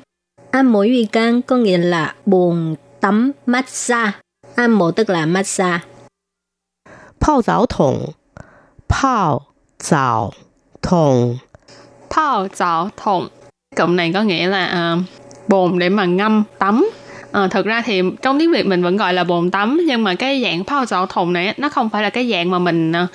[0.51, 4.13] An mô yu gang có nghĩa là bồn tắm massage.
[4.55, 5.85] An mô tức là massage.
[7.21, 8.07] Pao giáo thủng,
[8.89, 9.41] pao
[9.79, 10.33] giáo
[10.83, 11.39] thủng.
[12.11, 13.29] Pao giáo thủng.
[13.77, 15.20] Cụm này có nghĩa là uh,
[15.51, 16.91] bồn để mà ngâm tắm.
[17.33, 20.05] Ờ, à, thực ra thì trong tiếng Việt mình vẫn gọi là bồn tắm nhưng
[20.05, 22.93] mà cái dạng phao chảo thùng này nó không phải là cái dạng mà mình
[22.93, 23.07] ờ,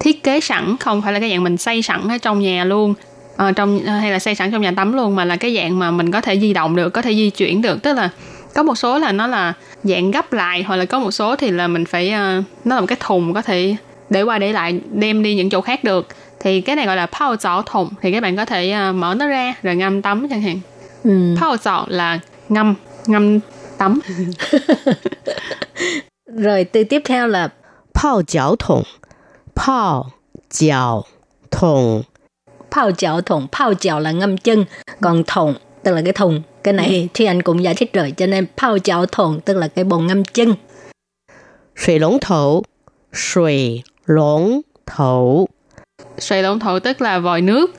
[0.00, 2.94] thiết kế sẵn, không phải là cái dạng mình xây sẵn ở trong nhà luôn.
[3.36, 5.90] à, trong hay là xây sẵn trong nhà tắm luôn mà là cái dạng mà
[5.90, 8.10] mình có thể di động được, có thể di chuyển được, tức là
[8.54, 9.52] có một số là nó là
[9.82, 12.80] dạng gấp lại hoặc là có một số thì là mình phải uh, nó là
[12.80, 13.76] một cái thùng có thể
[14.10, 16.06] để qua để lại đem đi những chỗ khác được
[16.40, 19.14] thì cái này gọi là phao giỏ thùng thì các bạn có thể uh, mở
[19.14, 20.60] nó ra rồi ngâm tắm chẳng hạn
[21.04, 21.34] ừ.
[21.40, 21.56] Phao
[21.88, 22.74] là ngâm,
[23.06, 23.38] ngâm
[23.78, 24.00] tắm.
[26.36, 27.48] Rồi từ tiếp theo là
[27.94, 28.82] phao chảo thùng.
[29.56, 30.10] Phao
[30.50, 31.04] chảo
[31.50, 32.02] thùng.
[32.70, 34.64] Phao chảo thùng, phao chảo là ngâm chân,
[35.00, 36.42] còn thùng tức là cái thùng.
[36.64, 37.06] Cái này ừ.
[37.14, 40.06] thì anh cũng giải thích rồi, cho nên phao chảo thùng tức là cái bồn
[40.06, 40.54] ngâm chân.
[41.76, 42.62] Sủy lũng thổ,
[43.12, 45.46] sủy lũng thổ.
[46.18, 47.70] Sủy lũng thổ tức là vòi nước.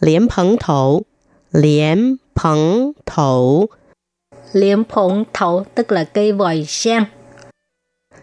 [0.00, 1.00] Liếm phấn thổ,
[1.54, 1.98] Liếm
[2.34, 3.66] phấn thổ
[4.52, 7.04] Liếm phấn thổ tức là cây vòi sen.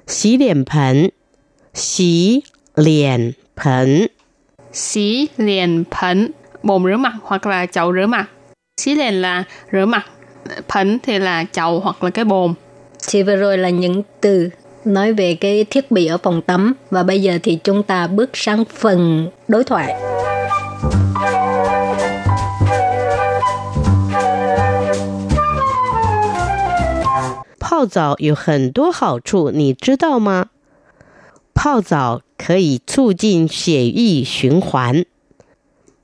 [0.07, 1.09] Xí liền phấn
[1.73, 2.41] Xí
[2.75, 3.31] liền
[3.63, 4.07] phấn
[4.73, 6.31] Xí liền phấn
[6.63, 8.29] Bồn rửa mặt hoặc là chậu rửa mặt.
[8.81, 10.05] Xí liền là rửa mặt.
[10.69, 12.53] Phấn thì là chậu hoặc là cái bồn.
[13.07, 14.49] Thì vừa rồi là những từ
[14.85, 18.29] nói về cái thiết bị ở phòng tắm và bây giờ thì chúng ta bước
[18.33, 19.93] sang phần đối thoại.
[27.80, 30.50] 泡澡有很多好处，你知道吗？
[31.54, 35.06] 泡澡可以促进血液循环，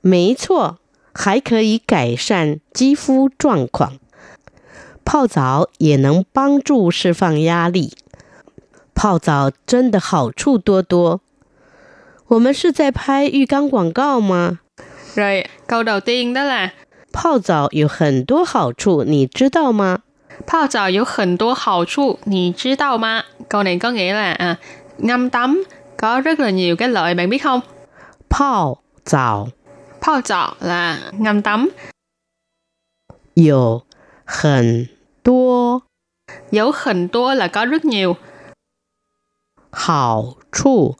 [0.01, 0.79] 没错，
[1.13, 3.99] 还可以改善肌肤状况。
[5.05, 7.93] 泡澡也能帮助释放压力。
[8.95, 11.21] 泡澡真的好处多多。
[12.27, 14.59] 我们是在拍浴缸广告吗？
[15.15, 16.71] rồi câu đầu tiên đó là
[17.11, 19.99] 泡澡有很多好处，你知道吗？
[20.47, 24.55] Phao trò có 很多好处你知道吗 câu này có nghĩa là à,
[24.97, 25.63] ngâm tắm
[25.97, 27.61] có rất là nhiều cái lợi bạn biết không
[28.29, 29.47] 泡澡
[30.01, 31.69] phao trò là ngâm tắm
[33.35, 33.83] 有
[34.25, 34.89] 很
[35.23, 35.81] 多
[36.51, 38.15] dấu hình tua là có rất nhiều
[39.71, 40.95] 好处，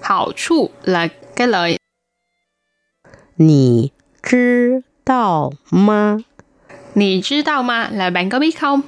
[0.00, 1.78] hảo chu là cái lợi
[3.36, 6.18] 你知道吗？
[6.94, 8.80] Nì知道吗 là bạn có biết không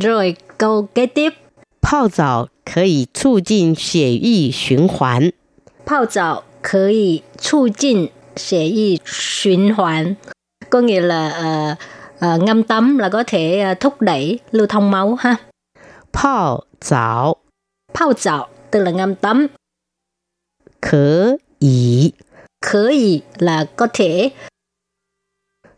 [0.00, 1.34] Rồi câu kế tiếp.
[1.82, 5.32] 泡澡可以促进血液循环。
[5.84, 10.14] 泡澡可以促进血液循环.
[10.70, 11.74] Có nghĩa là ờ,
[12.20, 15.36] ờ, ngâm tắm là có thể ờ, thúc đẩy lưu thông máu ha.
[16.12, 17.36] 泡澡
[17.94, 19.48] Phao dạo tức là ngâm tắm.
[20.80, 22.12] 可以
[22.62, 24.30] Khở ý là có thể.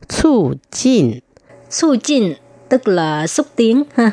[0.09, 1.23] 促进
[1.71, 2.35] Su jin
[2.69, 4.13] tức là xúc tiến ha.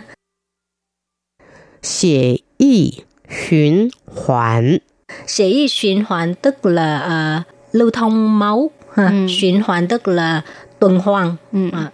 [1.81, 4.79] 血液循环。
[5.27, 9.07] 血液循环tức là ờ, lưu thông máu ha.
[9.09, 10.41] Ừ.循环tức là
[10.79, 11.35] tuần hoàn.
[11.53, 11.69] ừ.
[11.71, 11.91] À,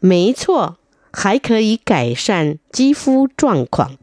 [0.00, 0.76] 没错，
[1.12, 3.96] 还可以改善肌肤状况。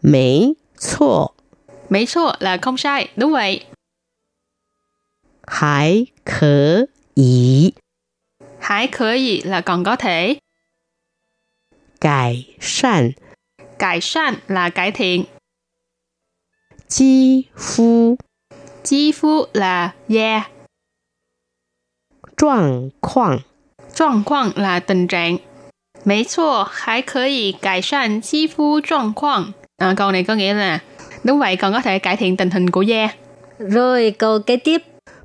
[0.00, 1.34] 没错，
[1.88, 3.66] Mấy số là không sai, đúng vậy.
[5.46, 7.74] 还可以
[8.60, 10.36] Hải khởi gì là còn có thể.
[12.00, 13.12] 改善
[13.78, 15.24] Cải善là cải thiện.
[16.88, 18.16] 肌肤
[18.82, 20.44] Chi phu là da.
[22.36, 23.42] 状况
[23.94, 25.38] 状况 là tình trạng.
[26.02, 29.52] 没错，还可以改善肌肤状况.
[29.78, 30.80] À, câu này có nghĩa là
[31.24, 33.08] đúng vậy còn có thể cải thiện tình hình của da.
[33.58, 34.82] Rồi câu kế tiếp.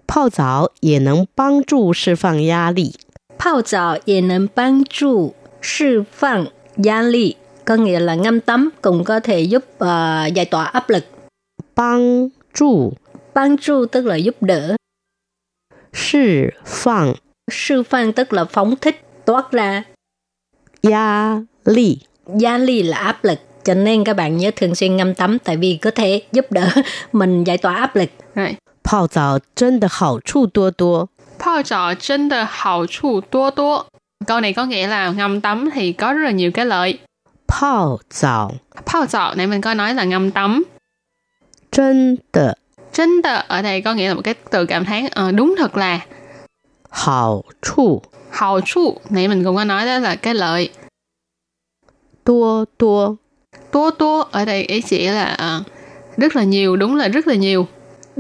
[0.08, 2.95] 泡澡也能帮助释放压力。
[3.43, 6.47] 泡澡也能帮助释放
[6.84, 11.05] 压力, có nghĩa là ngâm tắm cũng có thể giúp ờ, giải tỏa áp lực.
[11.75, 12.93] 帮助
[13.34, 14.75] Ban tru tức là giúp đỡ,
[15.93, 17.15] 释放
[17.51, 19.84] sư phan tức là phóng thích, toát ra.
[20.82, 21.99] 压力。
[22.38, 25.58] Gia ly là áp lực, cho nên các bạn nhớ thường xuyên ngâm tắm tại
[25.58, 26.69] vì có thể giúp đỡ
[27.12, 28.10] mình giải tỏa áp lực.
[28.36, 28.55] Rồi.
[28.84, 31.10] 泡澡真的好处多多。
[31.43, 33.86] 泡澡真的好处多多.
[34.27, 36.99] Câu này có nghĩa là ngâm tắm thì có rất là nhiều cái lợi.
[37.47, 38.51] 泡澡
[38.86, 40.65] 泡澡này mình có nói là ngâm tắm.
[41.71, 42.58] 真的
[42.93, 45.77] Chân tờ ở đây có nghĩa là một cái từ cảm thán ờ, đúng thật
[45.77, 45.99] là
[46.89, 48.01] 好处
[48.32, 50.71] hào chu nãy mình cũng có nói đó là cái lợi
[52.23, 53.17] 多多。
[53.71, 55.63] tố tố ở đây ý chỉ là ờ,
[56.17, 57.67] rất là nhiều đúng là rất là nhiều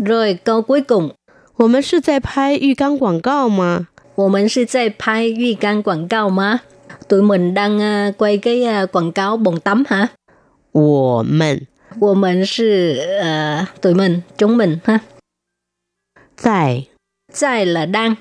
[0.05, 1.09] Rồi câu cuối cùng,
[1.55, 3.87] 我们是在拍浴缸广告吗？
[4.15, 6.61] 我们是在拍浴缸广告吗?
[7.07, 10.09] Tụi mình đang ờ, quay cái ờ, quảng cáo bồn tắm hả?
[10.71, 11.67] 我们
[11.99, 14.99] 我们是呃 tụi mình, chúng mình ha.
[16.37, 16.85] 在
[17.33, 18.15] Tại là đang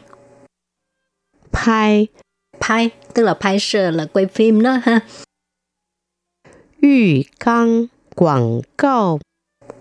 [1.53, 2.09] 拍
[2.59, 5.03] 拍, tức là 拍摄 là quay phim đó ha.
[6.81, 9.19] 浴缸广告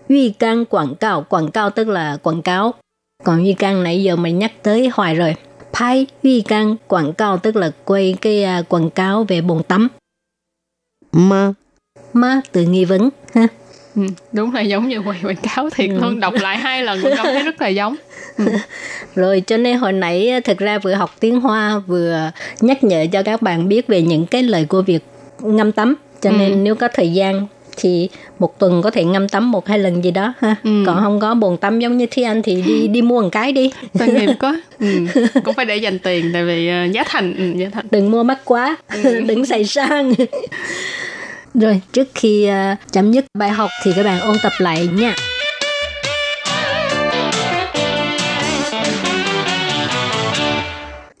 [0.08, 2.74] Huy can quảng cáo, quảng cáo tức là quảng cáo.
[3.23, 5.35] còn Huy can nãy giờ mình nhắc tới hoài rồi.
[5.73, 9.87] Phai Huy can quảng cáo tức là quay cái à, quảng cáo về bồn tắm.
[11.11, 11.53] 吗
[12.13, 13.47] ？Má từ nghi vấn ha.
[13.95, 17.11] ừ, đúng là giống như quay quảng cáo thiệt luôn đọc lại hai lần cũng
[17.17, 17.95] cảm thấy rất là giống
[19.15, 22.31] Rồi cho nên hồi nãy á, thực ra vừa học tiếng Hoa vừa
[22.61, 25.03] nhắc nhở cho các bạn biết về những cái lời của việc
[25.41, 25.95] ngâm tắm.
[26.21, 26.35] Cho Ừ.
[26.37, 28.08] nên nếu có thời gian thì
[28.38, 30.56] một tuần có thể ngâm tắm một hai lần gì đó ha.
[30.64, 30.82] Ừ.
[30.86, 33.52] Còn không có bồn tắm giống như Thi Anh thì đi đi mua một cái
[33.52, 33.70] đi.
[33.98, 35.06] tội nghiệp quá ừ.
[35.44, 38.22] cũng phải để dành tiền tại vì ờ, giá thành ừ, giá thành đừng mua
[38.22, 38.76] mắc quá
[39.26, 40.12] đừng xài sang
[41.54, 45.14] rồi trước khi à, chấm dứt bài học thì các bạn ôn tập lại nha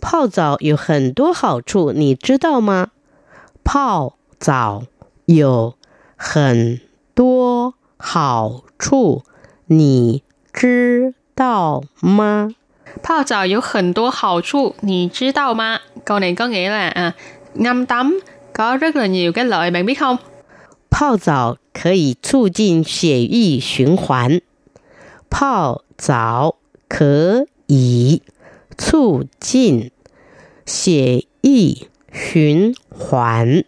[0.00, 2.88] 泡澡有很多好处，你知道吗？
[3.62, 4.84] 泡澡
[5.26, 5.76] 有
[6.22, 6.80] 很
[7.14, 9.24] 多好处，
[9.66, 12.50] 你知道吗？
[13.02, 17.12] 泡 澡有很多好处你知道吗 câu này có nghĩa là à,
[17.54, 18.20] ngâm tắm
[18.52, 20.16] có rất là nhiều cái lợi bạn biết không
[20.90, 24.40] 泡澡可以促进血液循环。
[25.30, 26.56] 泡澡
[26.88, 28.22] 可以
[28.76, 29.90] 促进
[30.64, 33.64] 血液循环。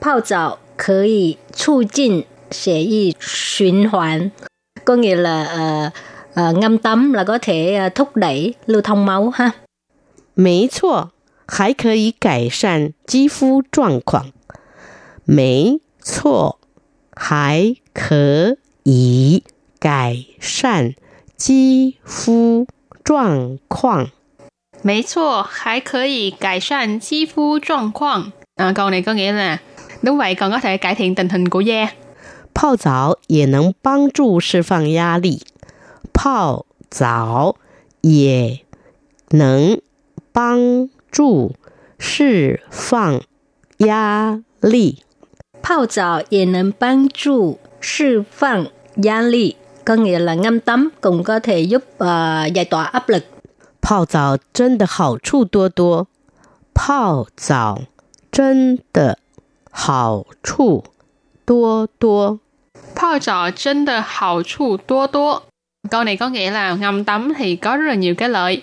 [0.00, 4.30] 泡澡 可以促进血液循环
[4.84, 5.90] có nghĩa là ờ,
[6.34, 9.52] ờ, ngâm tắm là có thể ờ, thúc đẩy lưu thông máu ha
[10.34, 11.10] 没错，
[11.46, 14.32] 还可以改善肌肤状况。
[15.26, 16.58] 没错，
[17.14, 19.44] 还可以
[19.78, 20.94] 改善
[21.36, 22.66] 肌肤
[23.04, 24.10] 状况。
[24.80, 29.58] 没错还可以改善肌肤状况 à, câu này có nghĩa là
[30.02, 31.88] đúng vậy còn có thể cải thiện tình hình của da
[32.54, 35.42] 泡澡也能帮助释放压力。
[36.12, 37.56] 泡澡
[38.02, 38.64] 也
[39.30, 39.80] 能
[40.32, 41.54] 帮助
[41.98, 43.22] 释放
[43.78, 45.02] 压力。
[45.62, 53.24] 泡澡也能帮助释放压力 có nghĩa là ngâm tắm cũng có thể giúp ờ, giải tỏa áp lực
[53.80, 56.06] 泡澡真的好处多多。
[56.74, 57.82] 泡澡
[58.30, 59.18] 真的
[59.76, 60.84] 好处
[61.44, 62.40] 多多。
[62.94, 65.42] 泡澡真的好处多多
[65.90, 68.62] câu này có nghĩa là ngâm tắm thì có rất là nhiều cái lợi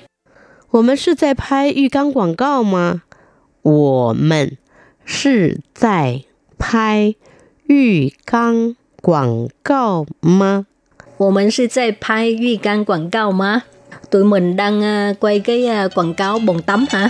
[0.71, 3.01] 我们是在拍浴缸广告吗？
[3.63, 4.57] 我们
[5.03, 6.25] 是在
[6.57, 7.15] 拍
[7.67, 10.65] 浴缸广告吗？
[11.17, 13.63] 我们是在拍浴缸广告吗
[14.11, 17.09] tụi mình đang ờ, quay cái ờ, quảng cáo bồn tắm hả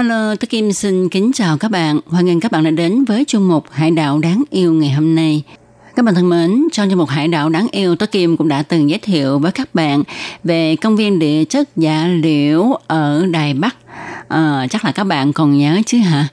[0.00, 2.00] Hello, tôi Kim xin kính chào các bạn.
[2.06, 5.14] Hoan nghênh các bạn đã đến với chương mục Hải đảo đáng yêu ngày hôm
[5.14, 5.42] nay.
[5.96, 8.62] Các bạn thân mến, trong chương mục Hải đảo đáng yêu, tôi Kim cũng đã
[8.62, 10.02] từng giới thiệu với các bạn
[10.44, 13.76] về công viên địa chất giả liễu ở Đài Bắc.
[14.28, 16.28] À, chắc là các bạn còn nhớ chứ hả?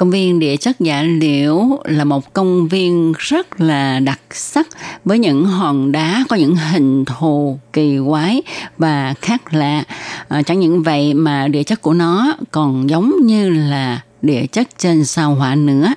[0.00, 4.68] Công viên địa chất Dạ Liễu là một công viên rất là đặc sắc
[5.04, 8.42] với những hòn đá có những hình thù kỳ quái
[8.78, 9.84] và khác lạ.
[10.28, 14.68] À, chẳng những vậy mà địa chất của nó còn giống như là địa chất
[14.78, 15.94] trên sao hỏa nữa.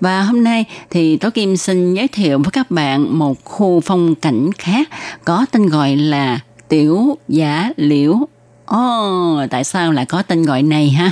[0.00, 4.14] Và hôm nay thì Tố Kim xin giới thiệu với các bạn một khu phong
[4.14, 4.88] cảnh khác
[5.24, 8.28] có tên gọi là Tiểu Giả Liễu
[8.70, 11.10] Ồ, oh, tại sao lại có tên gọi này ha?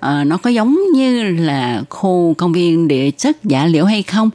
[0.00, 4.30] À, nó có giống như là khu công viên địa chất giả liễu hay không?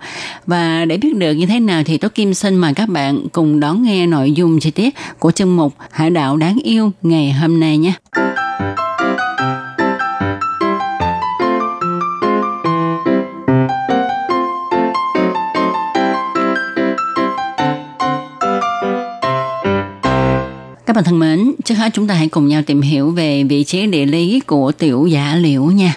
[0.45, 3.59] Và để biết được như thế nào thì Tố Kim xin mời các bạn cùng
[3.59, 7.59] đón nghe nội dung chi tiết của chương mục Hải đạo đáng yêu ngày hôm
[7.59, 7.93] nay nhé.
[20.85, 23.63] Các bạn thân mến, trước hết chúng ta hãy cùng nhau tìm hiểu về vị
[23.63, 25.95] trí địa lý của tiểu giả liễu nha.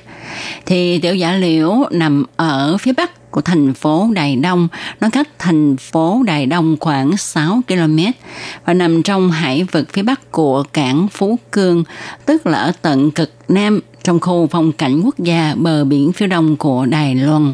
[0.66, 4.68] Thì tiểu giả liễu nằm ở phía bắc của thành phố Đài Đông,
[5.01, 7.98] nó cách thành phố Đài Đông khoảng 6 km
[8.64, 11.85] và nằm trong hải vực phía bắc của cảng Phú Cương,
[12.27, 16.27] tức là ở tận cực nam trong khu phong cảnh quốc gia bờ biển phía
[16.27, 17.53] đông của Đài Loan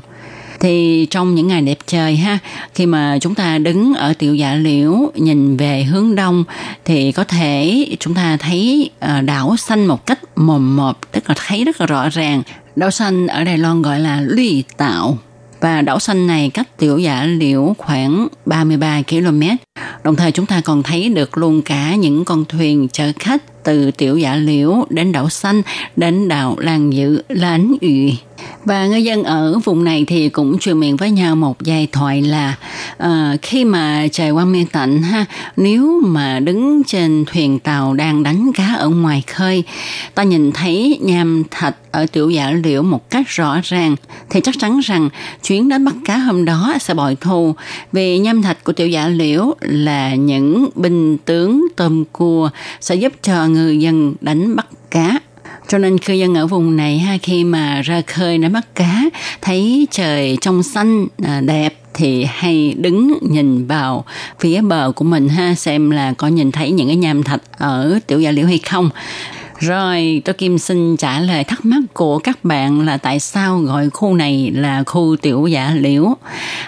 [0.65, 2.39] thì trong những ngày đẹp trời ha,
[2.75, 6.45] khi mà chúng ta đứng ở tiểu dạ liễu, nhìn về hướng đông,
[6.85, 11.35] thì có thể chúng ta thấy ờ, đảo xanh một cách mồm mộp, tức là
[11.47, 12.43] thấy rất là rõ ràng.
[12.77, 15.19] Đảo xanh ở Đài Loan gọi là lũy tạo
[15.61, 19.43] và đảo xanh này cách tiểu dạ liễu khoảng 33 km.
[20.05, 23.91] Đồng thời chúng ta còn thấy được luôn cả những con thuyền chở khách từ
[23.91, 25.63] tiểu dạ liễu đến đảo xanh,
[25.97, 28.19] đến đảo làng dự Lán ủy
[28.65, 32.23] và người dân ở vùng này thì cũng truyền miệng với nhau một giai thoại
[32.23, 32.57] là
[33.03, 35.25] uh, khi mà trời quang mê tạnh ha
[35.57, 39.65] nếu mà đứng trên thuyền tàu đang đánh cá ở ngoài khơi
[40.15, 43.97] ta nhìn thấy nham thạch ở tiểu giả liễu một cách rõ ràng
[44.31, 45.09] thì chắc chắn rằng
[45.43, 47.55] chuyến đánh bắt cá hôm đó sẽ bội thu.
[47.93, 52.51] Vì nham thạch của tiểu giả liễu là những binh tướng tôm cua
[52.81, 55.21] sẽ giúp cho người dân đánh bắt cá
[55.69, 59.05] cho nên cư dân ở vùng này ha khi mà ra khơi đánh bắt cá
[59.41, 64.05] thấy trời trong xanh à, đẹp thì hay đứng nhìn vào
[64.41, 67.99] phía bờ của mình ha xem là có nhìn thấy những cái nham thạch ở
[68.07, 68.91] tiểu gia liễu hay không
[69.59, 73.91] rồi, tôi Kim xin trả lời thắc mắc của các bạn là tại sao gọi
[73.91, 76.15] khu này là khu tiểu giả liễu.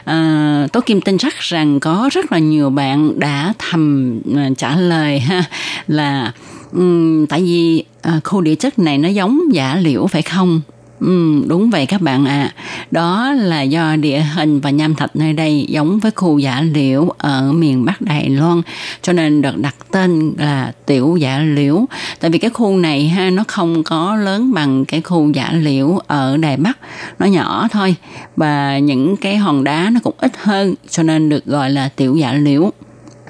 [0.05, 4.77] À, tôi Kim tin chắc rằng có rất là nhiều bạn đã thầm à, trả
[4.77, 5.45] lời ha
[5.87, 6.33] là
[6.73, 10.61] um, tại vì à, khu địa chất này nó giống giả liễu phải không?
[11.01, 12.53] Ừ, đúng vậy các bạn ạ.
[12.55, 12.55] À.
[12.91, 17.09] Đó là do địa hình và nham thạch nơi đây giống với khu giả liễu
[17.19, 18.63] ở miền Bắc Đài Loan,
[19.03, 21.87] cho nên được đặt tên là tiểu giả liễu.
[22.21, 25.99] Tại vì cái khu này ha nó không có lớn bằng cái khu giả liễu
[26.07, 26.79] ở Đài Bắc,
[27.19, 27.95] nó nhỏ thôi
[28.37, 32.17] và những cái hòn đá nó cũng ít hơn, cho nên được gọi là tiểu
[32.17, 32.71] giả liễu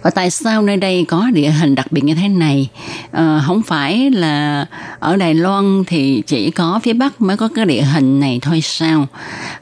[0.07, 2.69] và tại sao nơi đây có địa hình đặc biệt như thế này?
[3.13, 4.67] À, không phải là
[4.99, 8.61] ở Đài Loan thì chỉ có phía Bắc mới có cái địa hình này thôi
[8.61, 9.07] sao?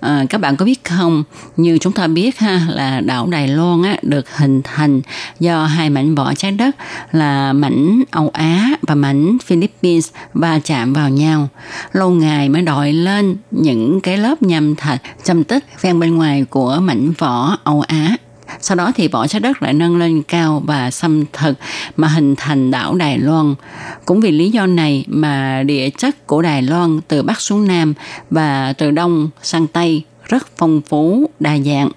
[0.01, 1.25] À, các bạn có biết không?
[1.57, 5.01] Như chúng ta biết ha là đảo Đài Loan á, được hình thành
[5.41, 6.77] do hai mảnh vỏ trái đất
[7.13, 11.49] là mảnh Âu Á và mảnh Philippines va chạm vào nhau.
[11.93, 16.45] Lâu ngày mới đội lên những cái lớp nham thạch châm tích ven bên ngoài
[16.51, 18.17] của mảnh vỏ Âu Á
[18.61, 21.55] sau đó thì vỏ trái đất lại nâng lên cao và xâm thực
[21.97, 23.55] mà hình thành đảo Đài Loan.
[24.05, 27.95] Cũng vì lý do này mà địa chất của Đài Loan từ Bắc xuống Nam
[28.31, 31.91] và từ Đông sang Tây rất phong phú, đa dạng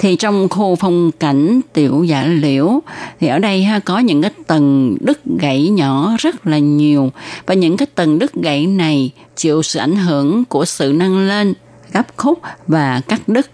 [0.00, 2.80] thì trong khu phong cảnh tiểu giả liễu
[3.20, 7.12] thì ở đây ha có những cái tầng đứt gãy nhỏ rất là nhiều
[7.46, 11.54] và những cái tầng đứt gãy này chịu sự ảnh hưởng của sự nâng lên
[11.92, 13.50] gấp khúc và cắt đứt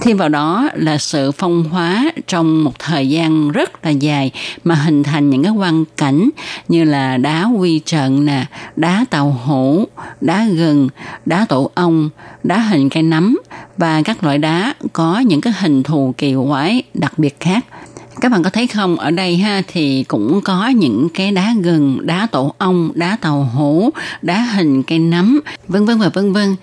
[0.00, 4.30] Thêm vào đó là sự phong hóa trong một thời gian rất là dài
[4.64, 6.30] mà hình thành những cái quan cảnh
[6.68, 9.84] như là đá quy trận nè, đá tàu hổ,
[10.20, 10.88] đá gừng,
[11.26, 12.10] đá tổ ong,
[12.42, 13.38] đá hình cây nấm
[13.76, 17.64] và các loại đá có những cái hình thù kỳ quái đặc biệt khác
[18.20, 18.96] các bạn có thấy không?
[18.96, 23.50] Ở đây ha, thì cũng có những cái đá gừng, đá tổ ong, đá tàu
[23.54, 23.90] hũ,
[24.22, 26.56] đá hình cây nấm, vân vân và vân vân.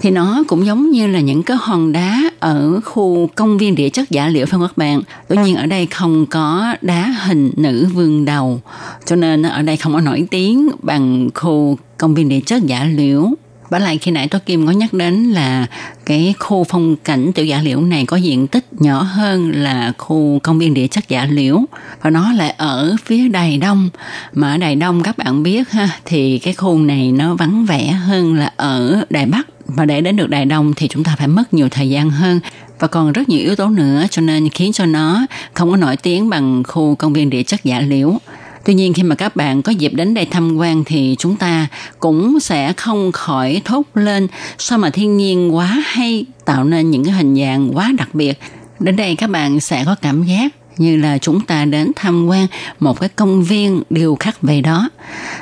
[0.00, 3.88] Thì nó cũng giống như là những cái hòn đá ở khu công viên địa
[3.88, 5.02] chất giả liệu phải không các bạn?
[5.28, 8.60] Tuy nhiên ở đây không có đá hình nữ vương đầu,
[9.06, 12.84] cho nên ở đây không có nổi tiếng bằng khu công viên địa chất giả
[12.84, 13.30] liễu
[13.70, 15.66] và lại khi nãy tôi Kim có nhắc đến là
[16.06, 20.38] cái khu phong cảnh tiểu giả liễu này có diện tích nhỏ hơn là khu
[20.42, 21.64] công viên địa chất giả liễu.
[22.02, 23.90] Và nó lại ở phía Đài Đông.
[24.32, 27.86] Mà ở Đài Đông, các bạn biết ha, thì cái khu này nó vắng vẻ
[27.90, 29.46] hơn là ở Đài Bắc.
[29.66, 32.40] Và để đến được Đài Đông thì chúng ta phải mất nhiều thời gian hơn.
[32.78, 35.96] Và còn rất nhiều yếu tố nữa, cho nên khiến cho nó không có nổi
[35.96, 38.18] tiếng bằng khu công viên địa chất giả liễu.
[38.64, 41.66] Tuy nhiên, khi mà các bạn có dịp đến đây tham quan thì chúng ta
[41.98, 44.26] cũng sẽ không khỏi thốt lên
[44.58, 48.38] sao mà thiên nhiên quá hay tạo nên những cái hình dạng quá đặc biệt.
[48.78, 52.46] Đến đây các bạn sẽ có cảm giác như là chúng ta đến tham quan
[52.80, 54.90] một cái công viên điều khắc về đó.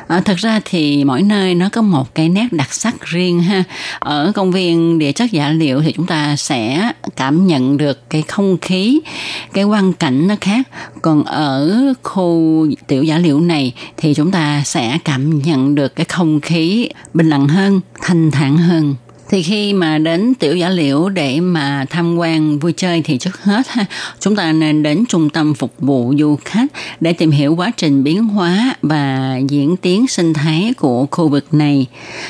[0.08, 3.64] À, thật ra thì mỗi nơi nó có một cái nét đặc sắc riêng ha.
[3.98, 8.22] Ở công viên địa chất giả liệu thì chúng ta sẽ cảm nhận được cái
[8.22, 9.00] không khí,
[9.52, 10.68] cái quang cảnh nó khác.
[11.02, 16.04] Còn ở khu tiểu giả liệu này thì chúng ta sẽ cảm nhận được cái
[16.04, 18.94] không khí bình lặng hơn, thanh thản hơn
[19.28, 23.42] thì khi mà đến tiểu giả liễu để mà tham quan vui chơi thì trước
[23.42, 23.84] hết ha,
[24.20, 26.66] chúng ta nên đến trung tâm phục vụ du khách
[27.00, 31.54] để tìm hiểu quá trình biến hóa và diễn tiến sinh thái của khu vực
[31.54, 31.86] này.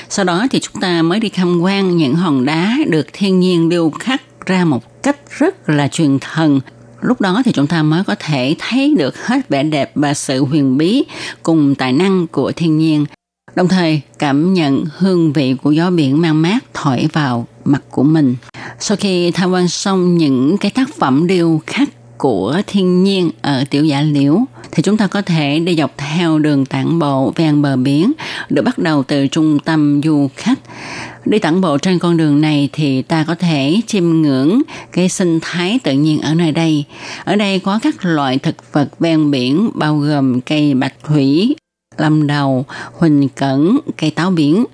[0.08, 3.68] Sau đó thì chúng ta mới đi tham quan những hòn đá được thiên nhiên
[3.68, 6.60] điêu khắc ra một cách rất là truyền thần.
[7.00, 10.44] Lúc đó thì chúng ta mới có thể thấy được hết vẻ đẹp và sự
[10.44, 11.04] huyền bí
[11.42, 13.06] cùng tài năng của thiên nhiên
[13.54, 18.02] đồng thời, cảm nhận hương vị của gió biển mang mát, thổi vào mặt của
[18.02, 18.36] mình.
[18.78, 21.88] Sau khi tham quan xong những cái tác phẩm điêu khắc
[22.18, 24.38] của thiên nhiên ở tiểu giả liễu,
[24.70, 28.12] thì chúng ta có thể đi dọc theo đường tản bộ ven bờ biển,
[28.50, 30.58] được bắt đầu từ trung tâm du khách
[31.24, 35.38] đi tản bộ trên con đường này thì ta có thể chiêm ngưỡng cái sinh
[35.42, 36.84] thái tự nhiên ở nơi đây
[37.24, 41.56] ở đây có các loại thực vật ven biển, bao gồm cây bạch thủy
[41.98, 44.64] lâm đầu, huỳnh cẩn, cây táo biển.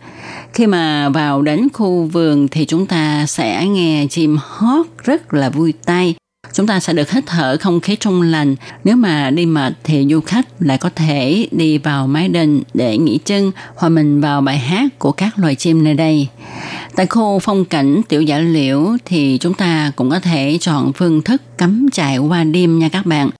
[0.52, 5.50] Khi mà vào đến khu vườn thì chúng ta sẽ nghe chim hót rất là
[5.50, 6.14] vui tay.
[6.52, 8.56] Chúng ta sẽ được hít thở không khí trong lành.
[8.84, 12.98] Nếu mà đi mệt thì du khách lại có thể đi vào mái đình để
[12.98, 16.28] nghỉ chân hòa mình vào bài hát của các loài chim nơi đây.
[16.96, 21.22] Tại khu phong cảnh tiểu giả liễu thì chúng ta cũng có thể chọn phương
[21.22, 23.30] thức cắm trại qua đêm nha các bạn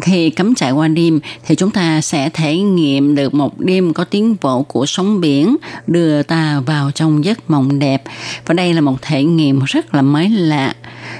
[0.00, 4.04] khi cắm trại qua đêm, thì chúng ta sẽ thể nghiệm được một đêm có
[4.04, 5.56] tiếng vỗ của sóng biển
[5.86, 8.02] đưa ta vào trong giấc mộng đẹp.
[8.46, 10.74] Và đây là một thể nghiệm rất là mới lạ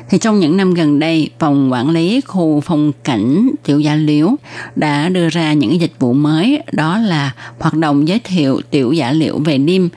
[0.08, 4.36] thì trong những năm gần đây, phòng quản lý khu phong cảnh tiểu gia liễu
[4.76, 9.12] đã đưa ra những dịch vụ mới, đó là hoạt động giới thiệu tiểu giả
[9.12, 9.88] liễu về đêm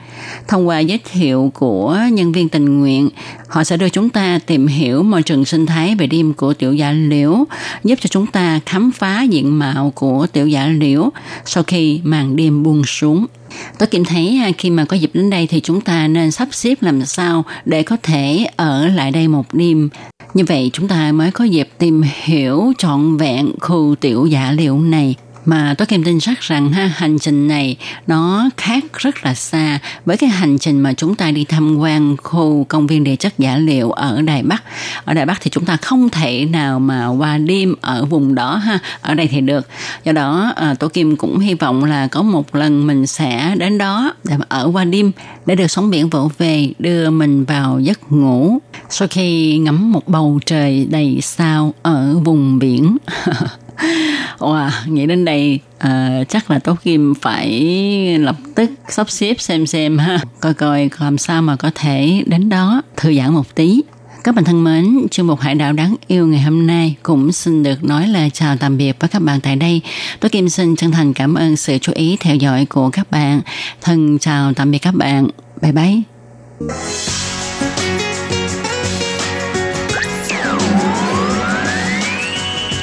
[0.48, 3.08] thông qua giới thiệu của nhân viên tình nguyện,
[3.48, 6.74] họ sẽ đưa chúng ta tìm hiểu môi trường sinh thái về đêm của tiểu
[6.74, 7.44] giả liễu,
[7.84, 11.10] giúp cho chúng ta khám phá diện mạo của tiểu giả liễu
[11.44, 13.26] sau khi màn đêm buông xuống.
[13.78, 16.48] Tôi cảm thấy à, khi mà có dịp đến đây thì chúng ta nên sắp
[16.52, 19.88] xếp làm sao để có thể ở lại đây một đêm.
[20.34, 24.78] Như vậy chúng ta mới có dịp tìm hiểu trọn vẹn khu tiểu giả liệu
[24.78, 25.14] này
[25.44, 27.76] mà tôi kim tin chắc rằng ha hành trình này
[28.06, 32.16] nó khác rất là xa với cái hành trình mà chúng ta đi tham quan
[32.16, 34.62] khu công viên địa chất giả liệu ở Đài Bắc.
[35.04, 38.56] Ở Đài Bắc thì chúng ta không thể nào mà qua đêm ở vùng đó
[38.56, 38.78] ha.
[39.00, 39.66] Ở đây thì được.
[40.04, 43.54] Do đó ờ, à, Tổ Kim cũng hy vọng là có một lần mình sẽ
[43.58, 45.12] đến đó để mà ở qua đêm
[45.46, 50.08] để được sóng biển vỗ về đưa mình vào giấc ngủ sau khi ngắm một
[50.08, 52.96] bầu trời đầy sao ở vùng biển.
[54.38, 57.48] Wow, nghĩ đến đây à, chắc là Tố Kim phải
[58.18, 62.48] lập tức sắp xếp xem xem ha, coi coi làm sao mà có thể đến
[62.48, 63.82] đó thư giãn một tí.
[64.24, 67.62] Các bạn thân mến, chương mục Hải đảo đáng yêu ngày hôm nay cũng xin
[67.62, 69.80] được nói lời chào tạm biệt với các bạn tại đây.
[70.20, 73.40] Tôi Kim xin chân thành cảm ơn sự chú ý theo dõi của các bạn.
[73.80, 75.28] Thân chào tạm biệt các bạn.
[75.62, 76.02] Bye bye.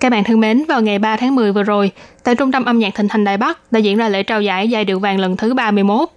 [0.00, 1.90] Các bạn thân mến, vào ngày 3 tháng 10 vừa rồi,
[2.24, 4.68] tại Trung tâm âm nhạc Thịnh Thành Đài Bắc đã diễn ra lễ trao giải
[4.68, 6.08] giai điệu vàng lần thứ 31.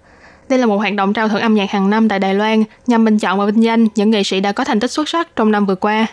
[0.50, 3.06] Đây là một hoạt động trao thưởng âm nhạc hàng năm tại Đài Loan nhằm
[3.06, 5.52] bình chọn và vinh danh những nghệ sĩ đã có thành tích xuất sắc trong
[5.52, 6.08] năm vừa qua.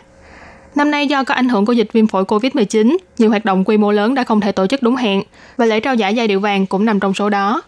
[0.74, 3.76] Năm nay do có ảnh hưởng của dịch viêm phổi COVID-19, nhiều hoạt động quy
[3.76, 5.22] mô lớn đã không thể tổ chức đúng hẹn
[5.56, 7.62] và lễ trao giải giai điệu vàng cũng nằm trong số đó.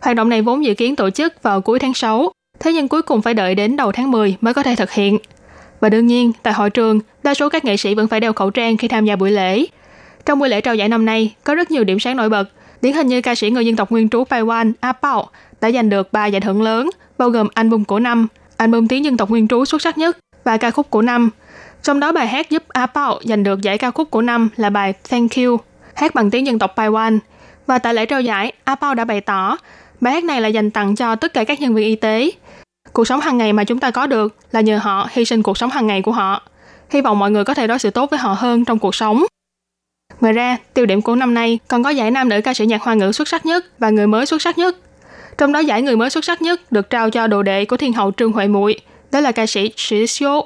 [0.00, 3.02] Hoạt động này vốn dự kiến tổ chức vào cuối tháng 6, thế nhưng cuối
[3.02, 5.18] cùng phải đợi đến đầu tháng 10 mới có thể thực hiện.
[5.84, 8.50] Và đương nhiên, tại hội trường, đa số các nghệ sĩ vẫn phải đeo khẩu
[8.50, 9.66] trang khi tham gia buổi lễ.
[10.26, 12.48] Trong buổi lễ trao giải năm nay, có rất nhiều điểm sáng nổi bật.
[12.82, 15.28] Điển hình như ca sĩ người dân tộc nguyên trú Taiwan A Pao
[15.60, 18.26] đã giành được 3 giải thưởng lớn, bao gồm album của năm,
[18.56, 21.30] album tiếng dân tộc nguyên trú xuất sắc nhất và ca khúc của năm.
[21.82, 24.70] Trong đó bài hát giúp A Pao giành được giải ca khúc của năm là
[24.70, 25.56] bài Thank You,
[25.94, 27.18] hát bằng tiếng dân tộc Taiwan.
[27.66, 29.56] Và tại lễ trao giải, A Pao đã bày tỏ
[30.00, 32.30] bài hát này là dành tặng cho tất cả các nhân viên y tế.
[32.94, 35.58] Cuộc sống hàng ngày mà chúng ta có được là nhờ họ hy sinh cuộc
[35.58, 36.42] sống hàng ngày của họ.
[36.90, 39.24] Hy vọng mọi người có thể đối xử tốt với họ hơn trong cuộc sống.
[40.20, 42.82] Ngoài ra, tiêu điểm của năm nay còn có giải nam nữ ca sĩ nhạc
[42.82, 44.76] hoa ngữ xuất sắc nhất và người mới xuất sắc nhất.
[45.38, 47.92] Trong đó giải người mới xuất sắc nhất được trao cho đồ đệ của thiên
[47.92, 48.80] hậu Trương Huệ Muội,
[49.12, 50.44] đó là ca sĩ Sĩ Xiu.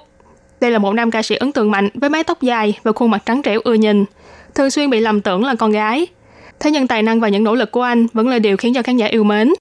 [0.60, 3.10] Đây là một nam ca sĩ ấn tượng mạnh với mái tóc dài và khuôn
[3.10, 4.04] mặt trắng trẻo ưa nhìn,
[4.54, 6.06] thường xuyên bị lầm tưởng là con gái.
[6.60, 8.82] Thế nhưng tài năng và những nỗ lực của anh vẫn là điều khiến cho
[8.82, 9.52] khán giả yêu mến.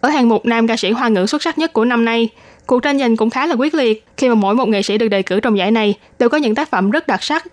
[0.00, 2.28] Ở hạng mục nam ca sĩ hoa ngữ xuất sắc nhất của năm nay,
[2.66, 5.08] cuộc tranh giành cũng khá là quyết liệt khi mà mỗi một nghệ sĩ được
[5.08, 7.46] đề cử trong giải này đều có những tác phẩm rất đặc sắc.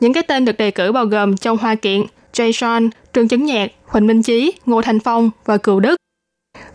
[0.00, 3.70] Những cái tên được đề cử bao gồm Châu Hoa Kiện, Jason, Trương Chấn Nhạc,
[3.86, 5.96] Huỳnh Minh Chí, Ngô Thành Phong và Cừu Đức.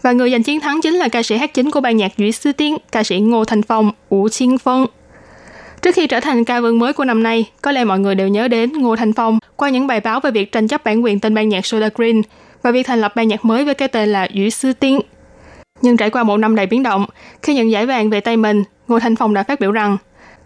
[0.01, 2.31] Và người giành chiến thắng chính là ca sĩ hát chính của ban nhạc Duy
[2.31, 4.85] Sư Tiên, ca sĩ Ngô Thành Phong, Ủ Chiên Phân.
[5.81, 8.27] Trước khi trở thành ca vương mới của năm nay, có lẽ mọi người đều
[8.27, 11.19] nhớ đến Ngô Thành Phong qua những bài báo về việc tranh chấp bản quyền
[11.19, 12.21] tên ban nhạc Soda Green
[12.61, 14.99] và việc thành lập ban nhạc mới với cái tên là Duy Sư Tiên.
[15.85, 17.05] Nhưng trải qua một năm đầy biến động,
[17.43, 19.97] khi nhận giải vàng về tay mình, Ngô Thanh Phong đã phát biểu rằng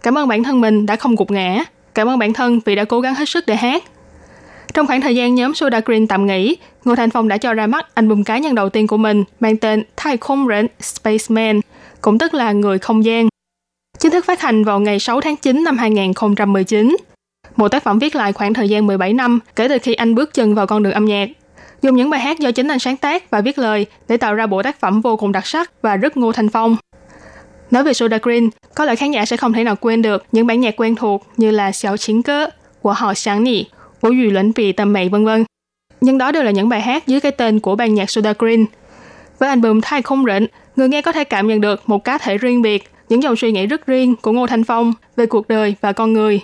[0.03, 1.63] Cảm ơn bản thân mình đã không gục ngã,
[1.93, 3.83] cảm ơn bản thân vì đã cố gắng hết sức để hát.
[4.73, 7.67] Trong khoảng thời gian nhóm Soda Green tạm nghỉ, Ngô Thanh Phong đã cho ra
[7.67, 11.59] mắt album cá nhân đầu tiên của mình mang tên Thai Không Rện Spaceman,
[12.01, 13.27] cũng tức là Người Không gian.
[13.99, 16.97] Chính thức phát hành vào ngày 6 tháng 9 năm 2019.
[17.55, 20.33] Một tác phẩm viết lại khoảng thời gian 17 năm kể từ khi anh bước
[20.33, 21.29] chân vào con đường âm nhạc.
[21.81, 24.47] Dùng những bài hát do chính anh sáng tác và viết lời để tạo ra
[24.47, 26.77] bộ tác phẩm vô cùng đặc sắc và rất Ngô Thành Phong.
[27.71, 30.47] Nói về Soda Green, có lẽ khán giả sẽ không thể nào quên được những
[30.47, 32.49] bản nhạc quen thuộc như là Xiao Chính Cơ,
[32.81, 33.63] của họ Sáng Nỉ,
[34.01, 35.45] của Dùy Luận Vì Tầm Mày vân vân.
[36.01, 38.65] Nhưng đó đều là những bài hát dưới cái tên của ban nhạc Soda Green.
[39.39, 42.37] Với album Thai Không rịnh người nghe có thể cảm nhận được một cá thể
[42.37, 45.75] riêng biệt, những dòng suy nghĩ rất riêng của Ngô Thanh Phong về cuộc đời
[45.81, 46.41] và con người.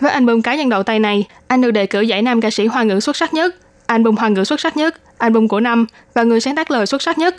[0.00, 2.66] Với album cá nhân đầu tay này, anh được đề cử giải nam ca sĩ
[2.66, 3.54] hoa ngữ xuất sắc nhất,
[3.88, 7.02] album hoa ngữ xuất sắc nhất, album của năm và người sáng tác lời xuất
[7.02, 7.36] sắc nhất.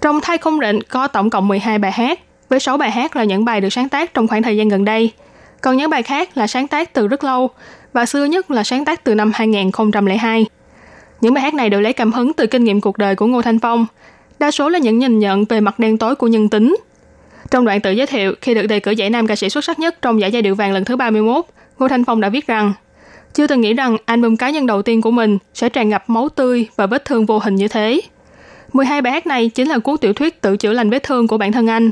[0.00, 3.24] Trong Thai Không Rịnh có tổng cộng 12 bài hát, với 6 bài hát là
[3.24, 5.12] những bài được sáng tác trong khoảng thời gian gần đây.
[5.60, 7.50] Còn những bài khác là sáng tác từ rất lâu,
[7.92, 10.46] và xưa nhất là sáng tác từ năm 2002.
[11.20, 13.42] Những bài hát này đều lấy cảm hứng từ kinh nghiệm cuộc đời của Ngô
[13.42, 13.86] Thanh Phong,
[14.38, 16.76] đa số là những nhìn nhận về mặt đen tối của nhân tính.
[17.50, 19.78] Trong đoạn tự giới thiệu, khi được đề cử giải nam ca sĩ xuất sắc
[19.78, 21.44] nhất trong giải giai điệu vàng lần thứ 31,
[21.78, 22.72] Ngô Thanh Phong đã viết rằng
[23.34, 26.28] chưa từng nghĩ rằng album cá nhân đầu tiên của mình sẽ tràn ngập máu
[26.28, 28.00] tươi và vết thương vô hình như thế.
[28.72, 31.38] 12 bài hát này chính là cuốn tiểu thuyết tự chữa lành vết thương của
[31.38, 31.90] bản thân anh.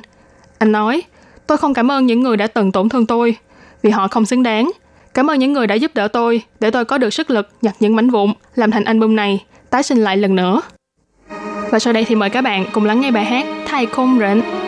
[0.59, 1.03] Anh nói,
[1.47, 3.37] tôi không cảm ơn những người đã từng tổn thương tôi,
[3.83, 4.71] vì họ không xứng đáng.
[5.15, 7.75] Cảm ơn những người đã giúp đỡ tôi, để tôi có được sức lực nhặt
[7.81, 10.61] những mảnh vụn, làm thành album này, tái sinh lại lần nữa.
[11.71, 14.66] Và sau đây thì mời các bạn cùng lắng nghe bài hát Thay Không Rệnh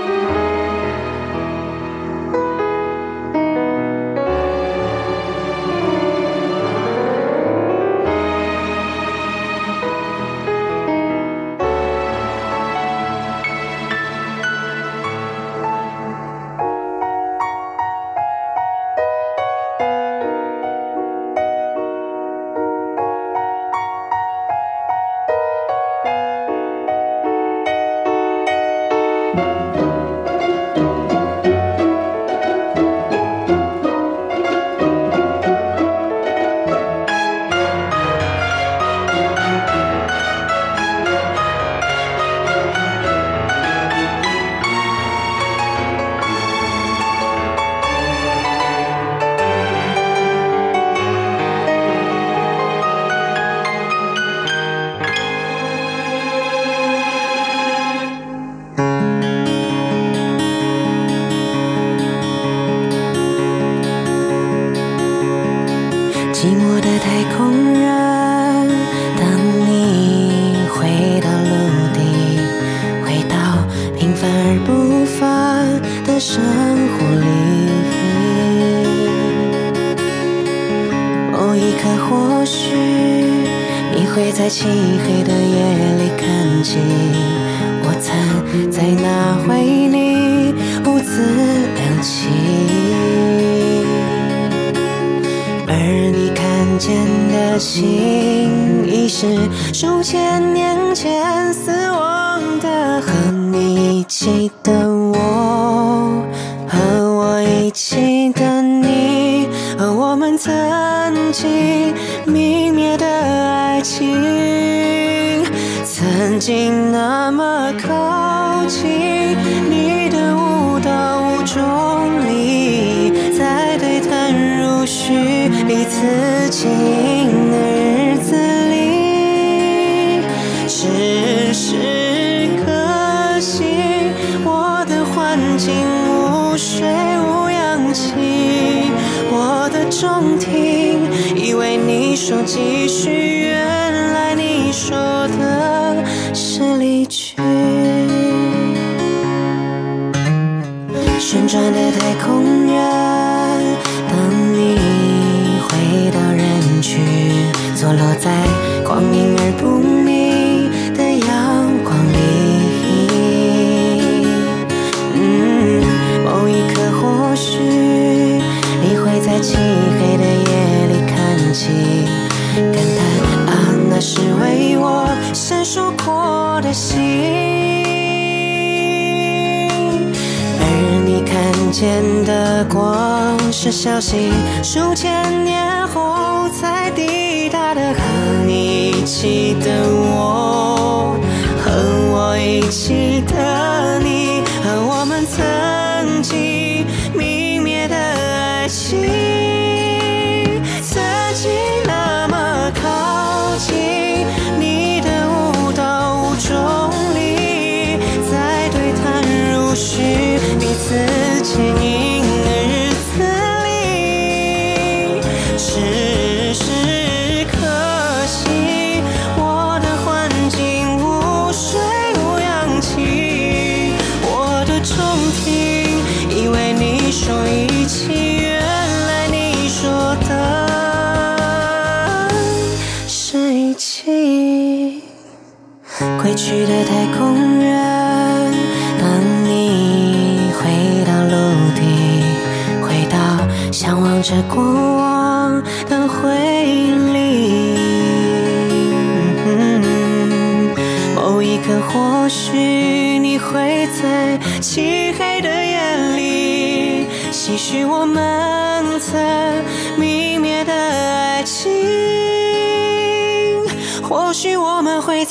[183.98, 184.30] 消息，
[184.62, 188.00] 数千年后才抵达的，和
[188.46, 189.87] 你一起的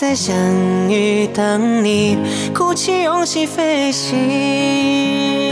[0.08, 0.34] 再相
[0.89, 2.18] 遇，等你
[2.55, 5.47] 鼓起勇气飞行。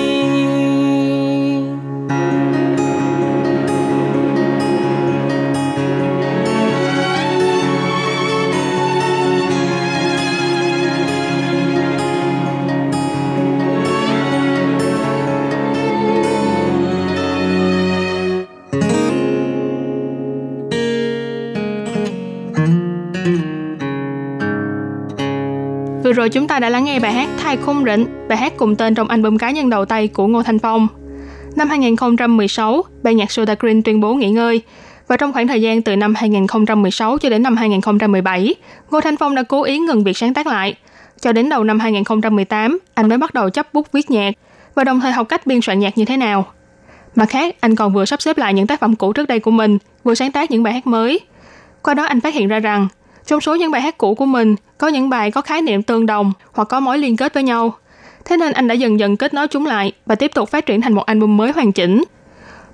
[26.26, 28.96] Rồi chúng ta đã lắng nghe bài hát Thai Khung Rịnh, bài hát cùng tên
[28.96, 30.88] trong album cá nhân đầu tay của Ngô Thanh Phong.
[31.56, 34.62] Năm 2016, ban nhạc Soda Green tuyên bố nghỉ ngơi.
[35.08, 38.56] Và trong khoảng thời gian từ năm 2016 cho đến năm 2017,
[38.92, 40.76] Ngô Thanh Phong đã cố ý ngừng việc sáng tác lại.
[41.22, 44.32] Cho đến đầu năm 2018, anh mới bắt đầu chấp bút viết nhạc
[44.76, 46.46] và đồng thời học cách biên soạn nhạc như thế nào.
[47.16, 49.52] Mặt khác, anh còn vừa sắp xếp lại những tác phẩm cũ trước đây của
[49.52, 51.20] mình, vừa sáng tác những bài hát mới.
[51.82, 52.88] Qua đó anh phát hiện ra rằng,
[53.28, 56.06] trong số những bài hát cũ của mình, có những bài có khái niệm tương
[56.06, 57.74] đồng hoặc có mối liên kết với nhau.
[58.26, 60.82] Thế nên anh đã dần dần kết nối chúng lại và tiếp tục phát triển
[60.82, 62.04] thành một album mới hoàn chỉnh.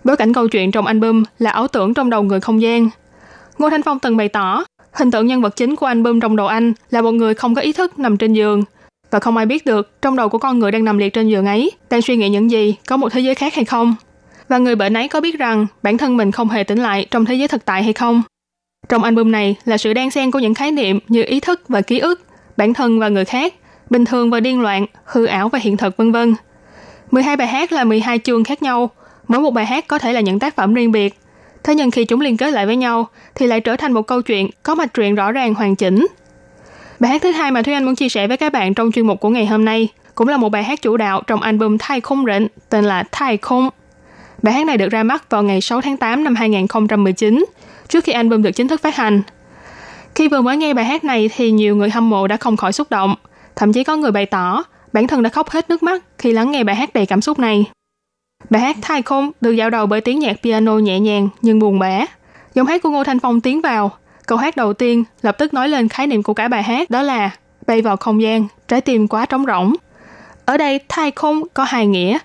[0.04, 2.90] Bối cảnh câu chuyện trong album là ảo tưởng trong đầu người không gian.
[3.58, 6.48] Ngô Thanh Phong từng bày tỏ, hình tượng nhân vật chính của album trong đầu
[6.48, 8.64] anh là một người không có ý thức nằm trên giường.
[9.12, 11.46] Và không ai biết được trong đầu của con người đang nằm liệt trên giường
[11.46, 13.96] ấy đang suy nghĩ những gì, có một thế giới khác hay không.
[14.50, 17.26] Và người bệnh ấy có biết rằng bản thân mình không hề tỉnh lại trong
[17.26, 18.22] thế giới thực tại hay không.
[18.90, 21.82] Trong album này là sự đan xen của những khái niệm như ý thức và
[21.82, 22.22] ký ức,
[22.58, 23.54] bản thân và người khác,
[23.90, 26.36] bình thường và điên loạn, hư ảo và hiện thực vân vân.
[27.12, 28.90] 12 bài hát là 12 chương khác nhau,
[29.28, 31.20] mỗi một bài hát có thể là những tác phẩm riêng biệt.
[31.64, 34.22] Thế nhưng khi chúng liên kết lại với nhau thì lại trở thành một câu
[34.22, 36.08] chuyện có mạch truyện rõ ràng hoàn chỉnh.
[37.00, 39.08] Bài hát thứ hai mà Thúy Anh muốn chia sẻ với các bạn trong chuyên
[39.08, 42.02] mục của ngày hôm nay cũng là một bài hát chủ đạo trong album Thai
[42.02, 43.70] Không Rịnh tên là Thai Không.
[44.42, 47.46] Bài hát này được ra mắt vào ngày 6 tháng 8 năm 2019,
[47.88, 49.22] trước khi album được chính thức phát hành.
[50.16, 52.74] Khi vừa mới nghe bài hát này thì nhiều người hâm mộ đã không khỏi
[52.74, 53.16] xúc động,
[53.56, 54.64] thậm chí có người bày tỏ
[54.94, 57.40] bản thân đã khóc hết nước mắt khi lắng nghe bài hát đầy cảm xúc
[57.40, 57.66] này.
[58.50, 61.80] Bài hát Thai Không được dạo đầu bởi tiếng nhạc piano nhẹ nhàng nhưng buồn
[61.80, 62.06] bã.
[62.56, 63.92] Giọng hát của Ngô Thanh Phong tiến vào,
[64.28, 67.02] câu hát đầu tiên lập tức nói lên khái niệm của cả bài hát đó
[67.02, 67.30] là
[67.68, 69.76] bay vào không gian, trái tim quá trống rỗng.
[70.46, 72.18] Ở đây thai không có hai nghĩa.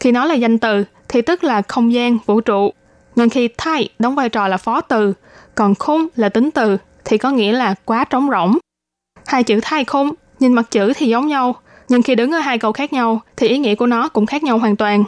[0.00, 2.72] Khi nó là danh từ thì tức là không gian, vũ trụ.
[3.16, 5.12] Nhưng khi thai đóng vai trò là phó từ,
[5.54, 8.58] còn khung là tính từ thì có nghĩa là quá trống rỗng.
[9.26, 11.54] Hai chữ thai khung, nhìn mặt chữ thì giống nhau,
[11.88, 14.42] nhưng khi đứng ở hai câu khác nhau thì ý nghĩa của nó cũng khác
[14.42, 15.04] nhau hoàn toàn.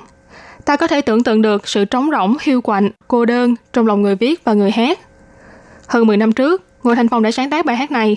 [0.64, 4.02] Ta có thể tưởng tượng được sự trống rỗng, hiu quạnh, cô đơn trong lòng
[4.02, 4.98] người viết và người hát.
[5.86, 8.16] Hơn 10 năm trước, Ngô Thanh Phong đã sáng tác bài hát này,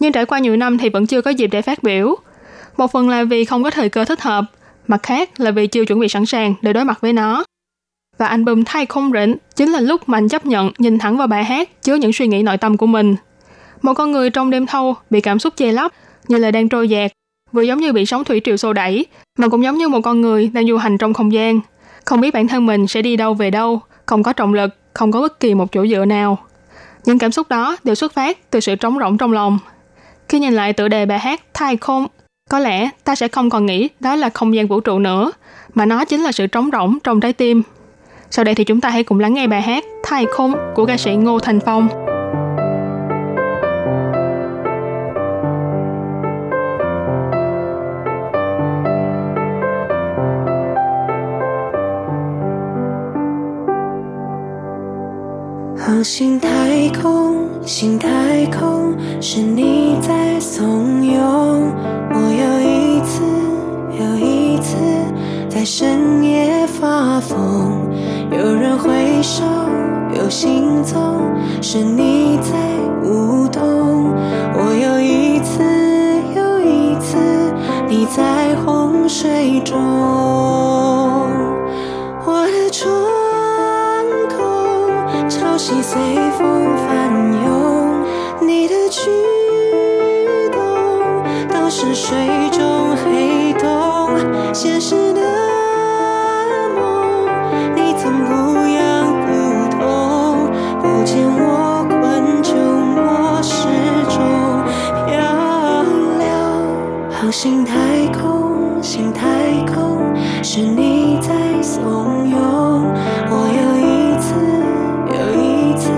[0.00, 2.14] nhưng trải qua nhiều năm thì vẫn chưa có dịp để phát biểu.
[2.76, 4.44] Một phần là vì không có thời cơ thích hợp,
[4.86, 7.44] mặt khác là vì chưa chuẩn bị sẵn sàng để đối mặt với nó.
[8.18, 11.26] Và album Thay Không Rỉnh chính là lúc mà anh chấp nhận nhìn thẳng vào
[11.26, 13.16] bài hát chứa những suy nghĩ nội tâm của mình.
[13.82, 15.92] Một con người trong đêm thâu bị cảm xúc che lấp
[16.28, 17.12] như là đang trôi dạt,
[17.52, 19.06] vừa giống như bị sóng thủy triều xô đẩy,
[19.38, 21.60] mà cũng giống như một con người đang du hành trong không gian,
[22.04, 25.12] không biết bản thân mình sẽ đi đâu về đâu, không có trọng lực, không
[25.12, 26.38] có bất kỳ một chỗ dựa nào.
[27.04, 29.58] Những cảm xúc đó đều xuất phát từ sự trống rỗng trong lòng.
[30.28, 32.06] Khi nhìn lại tựa đề bài hát Thai Không,
[32.49, 35.31] có lẽ ta sẽ không còn nghĩ đó là không gian vũ trụ nữa,
[35.73, 37.63] mà nó chính là sự trống rỗng trong trái tim.
[38.31, 40.97] Sau đây thì chúng ta hãy cùng lắng nghe bài hát Thai Không của ca
[40.97, 41.87] sĩ Ngô Thành Phong.
[55.83, 61.71] 好心太空，心太空，是你在怂恿
[67.28, 67.90] 风。
[68.30, 69.44] 有人挥手，
[70.14, 71.20] 有行踪，
[71.60, 72.52] 是你在
[73.02, 74.12] 舞动。
[74.58, 75.62] 我又一次
[76.34, 77.16] 又一次
[77.88, 79.76] 你在洪水中，
[82.24, 82.86] 我的窗
[84.28, 84.36] 口。
[85.28, 85.98] 潮汐随
[86.38, 88.04] 风翻涌，
[88.46, 89.00] 你的举
[90.52, 90.60] 动
[91.48, 92.16] 都是水
[92.50, 92.62] 中
[92.96, 93.64] 黑洞。
[94.52, 95.05] 现实
[107.38, 109.28] 心太空，心太
[109.66, 110.00] 空，
[110.42, 112.34] 是你在怂恿
[113.28, 114.32] 我有一次
[115.12, 115.90] 又一次。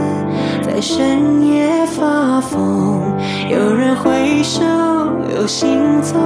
[0.61, 3.15] 在深夜发疯，
[3.49, 4.65] 有人挥手，
[5.33, 6.19] 有行踪，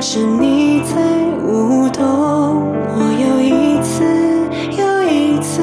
[0.00, 0.96] 是你在
[1.40, 2.66] 舞动。
[2.90, 4.02] 我又一次
[4.76, 5.62] 又一次，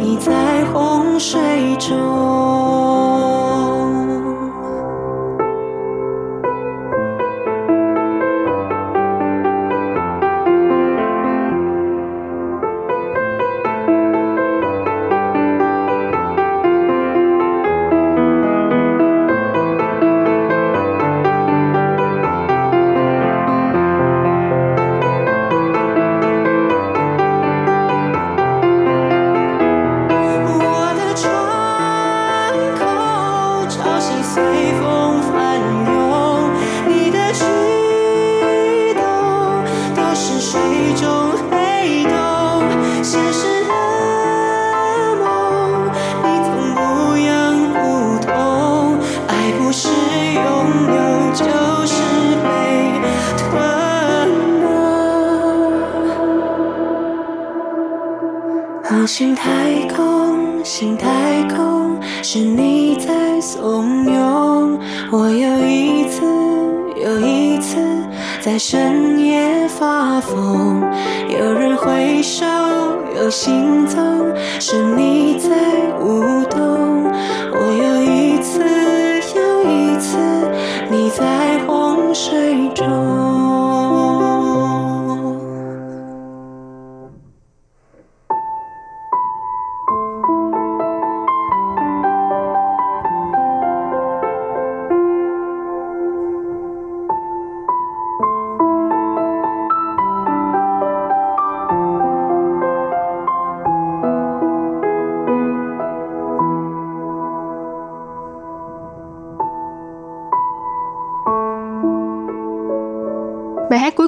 [0.00, 1.40] 你在洪水
[1.76, 2.41] 中。
[59.14, 64.78] 心太空，心太空，是你在怂恿
[65.10, 66.24] 我又一次
[66.96, 67.76] 又一次
[68.40, 70.80] 在深夜发疯。
[71.28, 72.46] 有人挥手，
[73.14, 74.00] 有行踪，
[74.58, 75.50] 是你在
[76.00, 76.91] 舞动。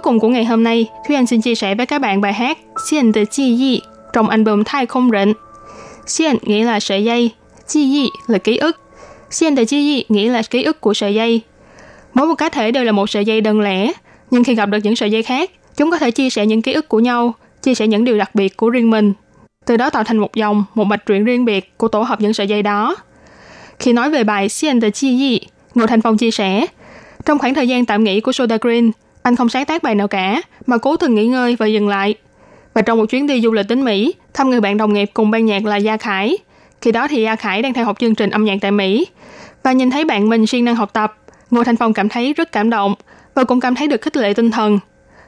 [0.05, 2.59] Cùng của ngày hôm nay, Thúy Anh xin chia sẻ với các bạn bài hát
[2.87, 3.81] Xiên từ Chi Yi
[4.13, 5.35] trong album Thai Không Rịnh.
[6.07, 7.31] Xiên nghĩa là sợi dây,
[7.69, 8.81] Chi Yi là ký ức.
[9.31, 11.41] Xiên từ Chi Yi nghĩa là ký ức của sợi dây.
[12.15, 13.93] Mỗi một cá thể đều là một sợi dây đơn lẻ,
[14.31, 16.73] nhưng khi gặp được những sợi dây khác, chúng có thể chia sẻ những ký
[16.73, 19.13] ức của nhau, chia sẻ những điều đặc biệt của riêng mình.
[19.67, 22.33] Từ đó tạo thành một dòng, một mạch truyện riêng biệt của tổ hợp những
[22.33, 22.97] sợi dây đó.
[23.79, 25.41] Khi nói về bài Xiên từ Chi Yi,
[25.75, 26.67] Ngô Thành Phong chia sẻ,
[27.25, 28.91] trong khoảng thời gian tạm nghỉ của Soda Green,
[29.25, 32.15] anh không sáng tác bài nào cả, mà cố thường nghỉ ngơi và dừng lại.
[32.75, 35.31] Và trong một chuyến đi du lịch đến Mỹ, thăm người bạn đồng nghiệp cùng
[35.31, 36.39] ban nhạc là Gia Khải.
[36.81, 39.07] Khi đó thì Gia Khải đang theo học chương trình âm nhạc tại Mỹ.
[39.63, 41.17] Và nhìn thấy bạn mình siêng năng học tập,
[41.51, 42.95] Ngô Thanh Phong cảm thấy rất cảm động
[43.35, 44.79] và cũng cảm thấy được khích lệ tinh thần.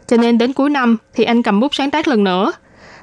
[0.06, 2.52] Cho nên đến cuối năm thì anh cầm bút sáng tác lần nữa.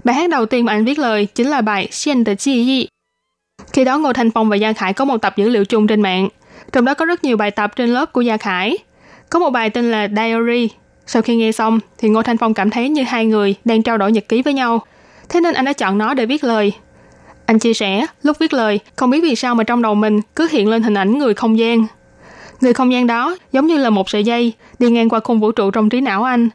[0.04, 2.88] Bài hát đầu tiên mà anh viết lời chính là bài Xiên Tờ Chi Yi.
[3.74, 6.02] Khi đó Ngô Thanh Phong và Gia Khải có một tập dữ liệu chung trên
[6.02, 6.30] mạng.
[6.72, 8.78] Trong đó có rất nhiều bài tập trên lớp của Gia Khải.
[9.30, 10.70] Có một bài tên là Diary
[11.08, 13.98] sau khi nghe xong thì Ngô Thanh Phong cảm thấy như hai người đang trao
[13.98, 14.82] đổi nhật ký với nhau.
[15.30, 16.74] Thế nên anh đã chọn nó để viết lời.
[17.46, 20.48] Anh chia sẻ, lúc viết lời, không biết vì sao mà trong đầu mình cứ
[20.52, 21.86] hiện lên hình ảnh người không gian.
[22.62, 25.52] Người không gian đó giống như là một sợi dây đi ngang qua khung vũ
[25.52, 26.50] trụ trong trí não anh.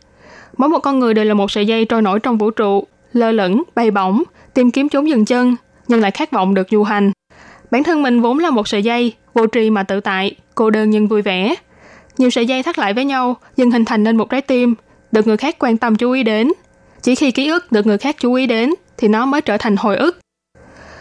[0.57, 3.33] Mỗi một con người đều là một sợi dây trôi nổi trong vũ trụ, lơ
[3.33, 4.23] lửng, bay bổng,
[4.55, 5.57] tìm kiếm chốn dừng chân,
[5.89, 7.13] nhưng lại khát vọng được du hành.
[7.71, 10.91] Bản thân mình vốn là một sợi dây, vô tri mà tự tại, cô đơn
[10.91, 11.55] nhưng vui vẻ.
[12.19, 14.75] Nhiều sợi dây thắt lại với nhau, dần hình thành nên một trái tim,
[15.13, 16.53] được người khác quan tâm chú ý đến.
[17.03, 19.77] Chỉ khi ký ức được người khác chú ý đến, thì nó mới trở thành
[19.77, 20.19] hồi ức.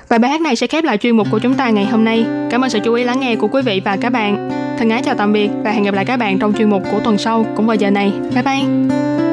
[0.10, 2.26] Và bài hát này sẽ khép lại chuyên mục của chúng ta ngày hôm nay.
[2.50, 4.50] Cảm ơn sự chú ý lắng nghe của quý vị và các bạn.
[4.78, 7.00] Thân ái chào tạm biệt và hẹn gặp lại các bạn trong chuyên mục của
[7.00, 8.14] tuần sau cũng vào giờ này.
[8.34, 9.27] Bye bye!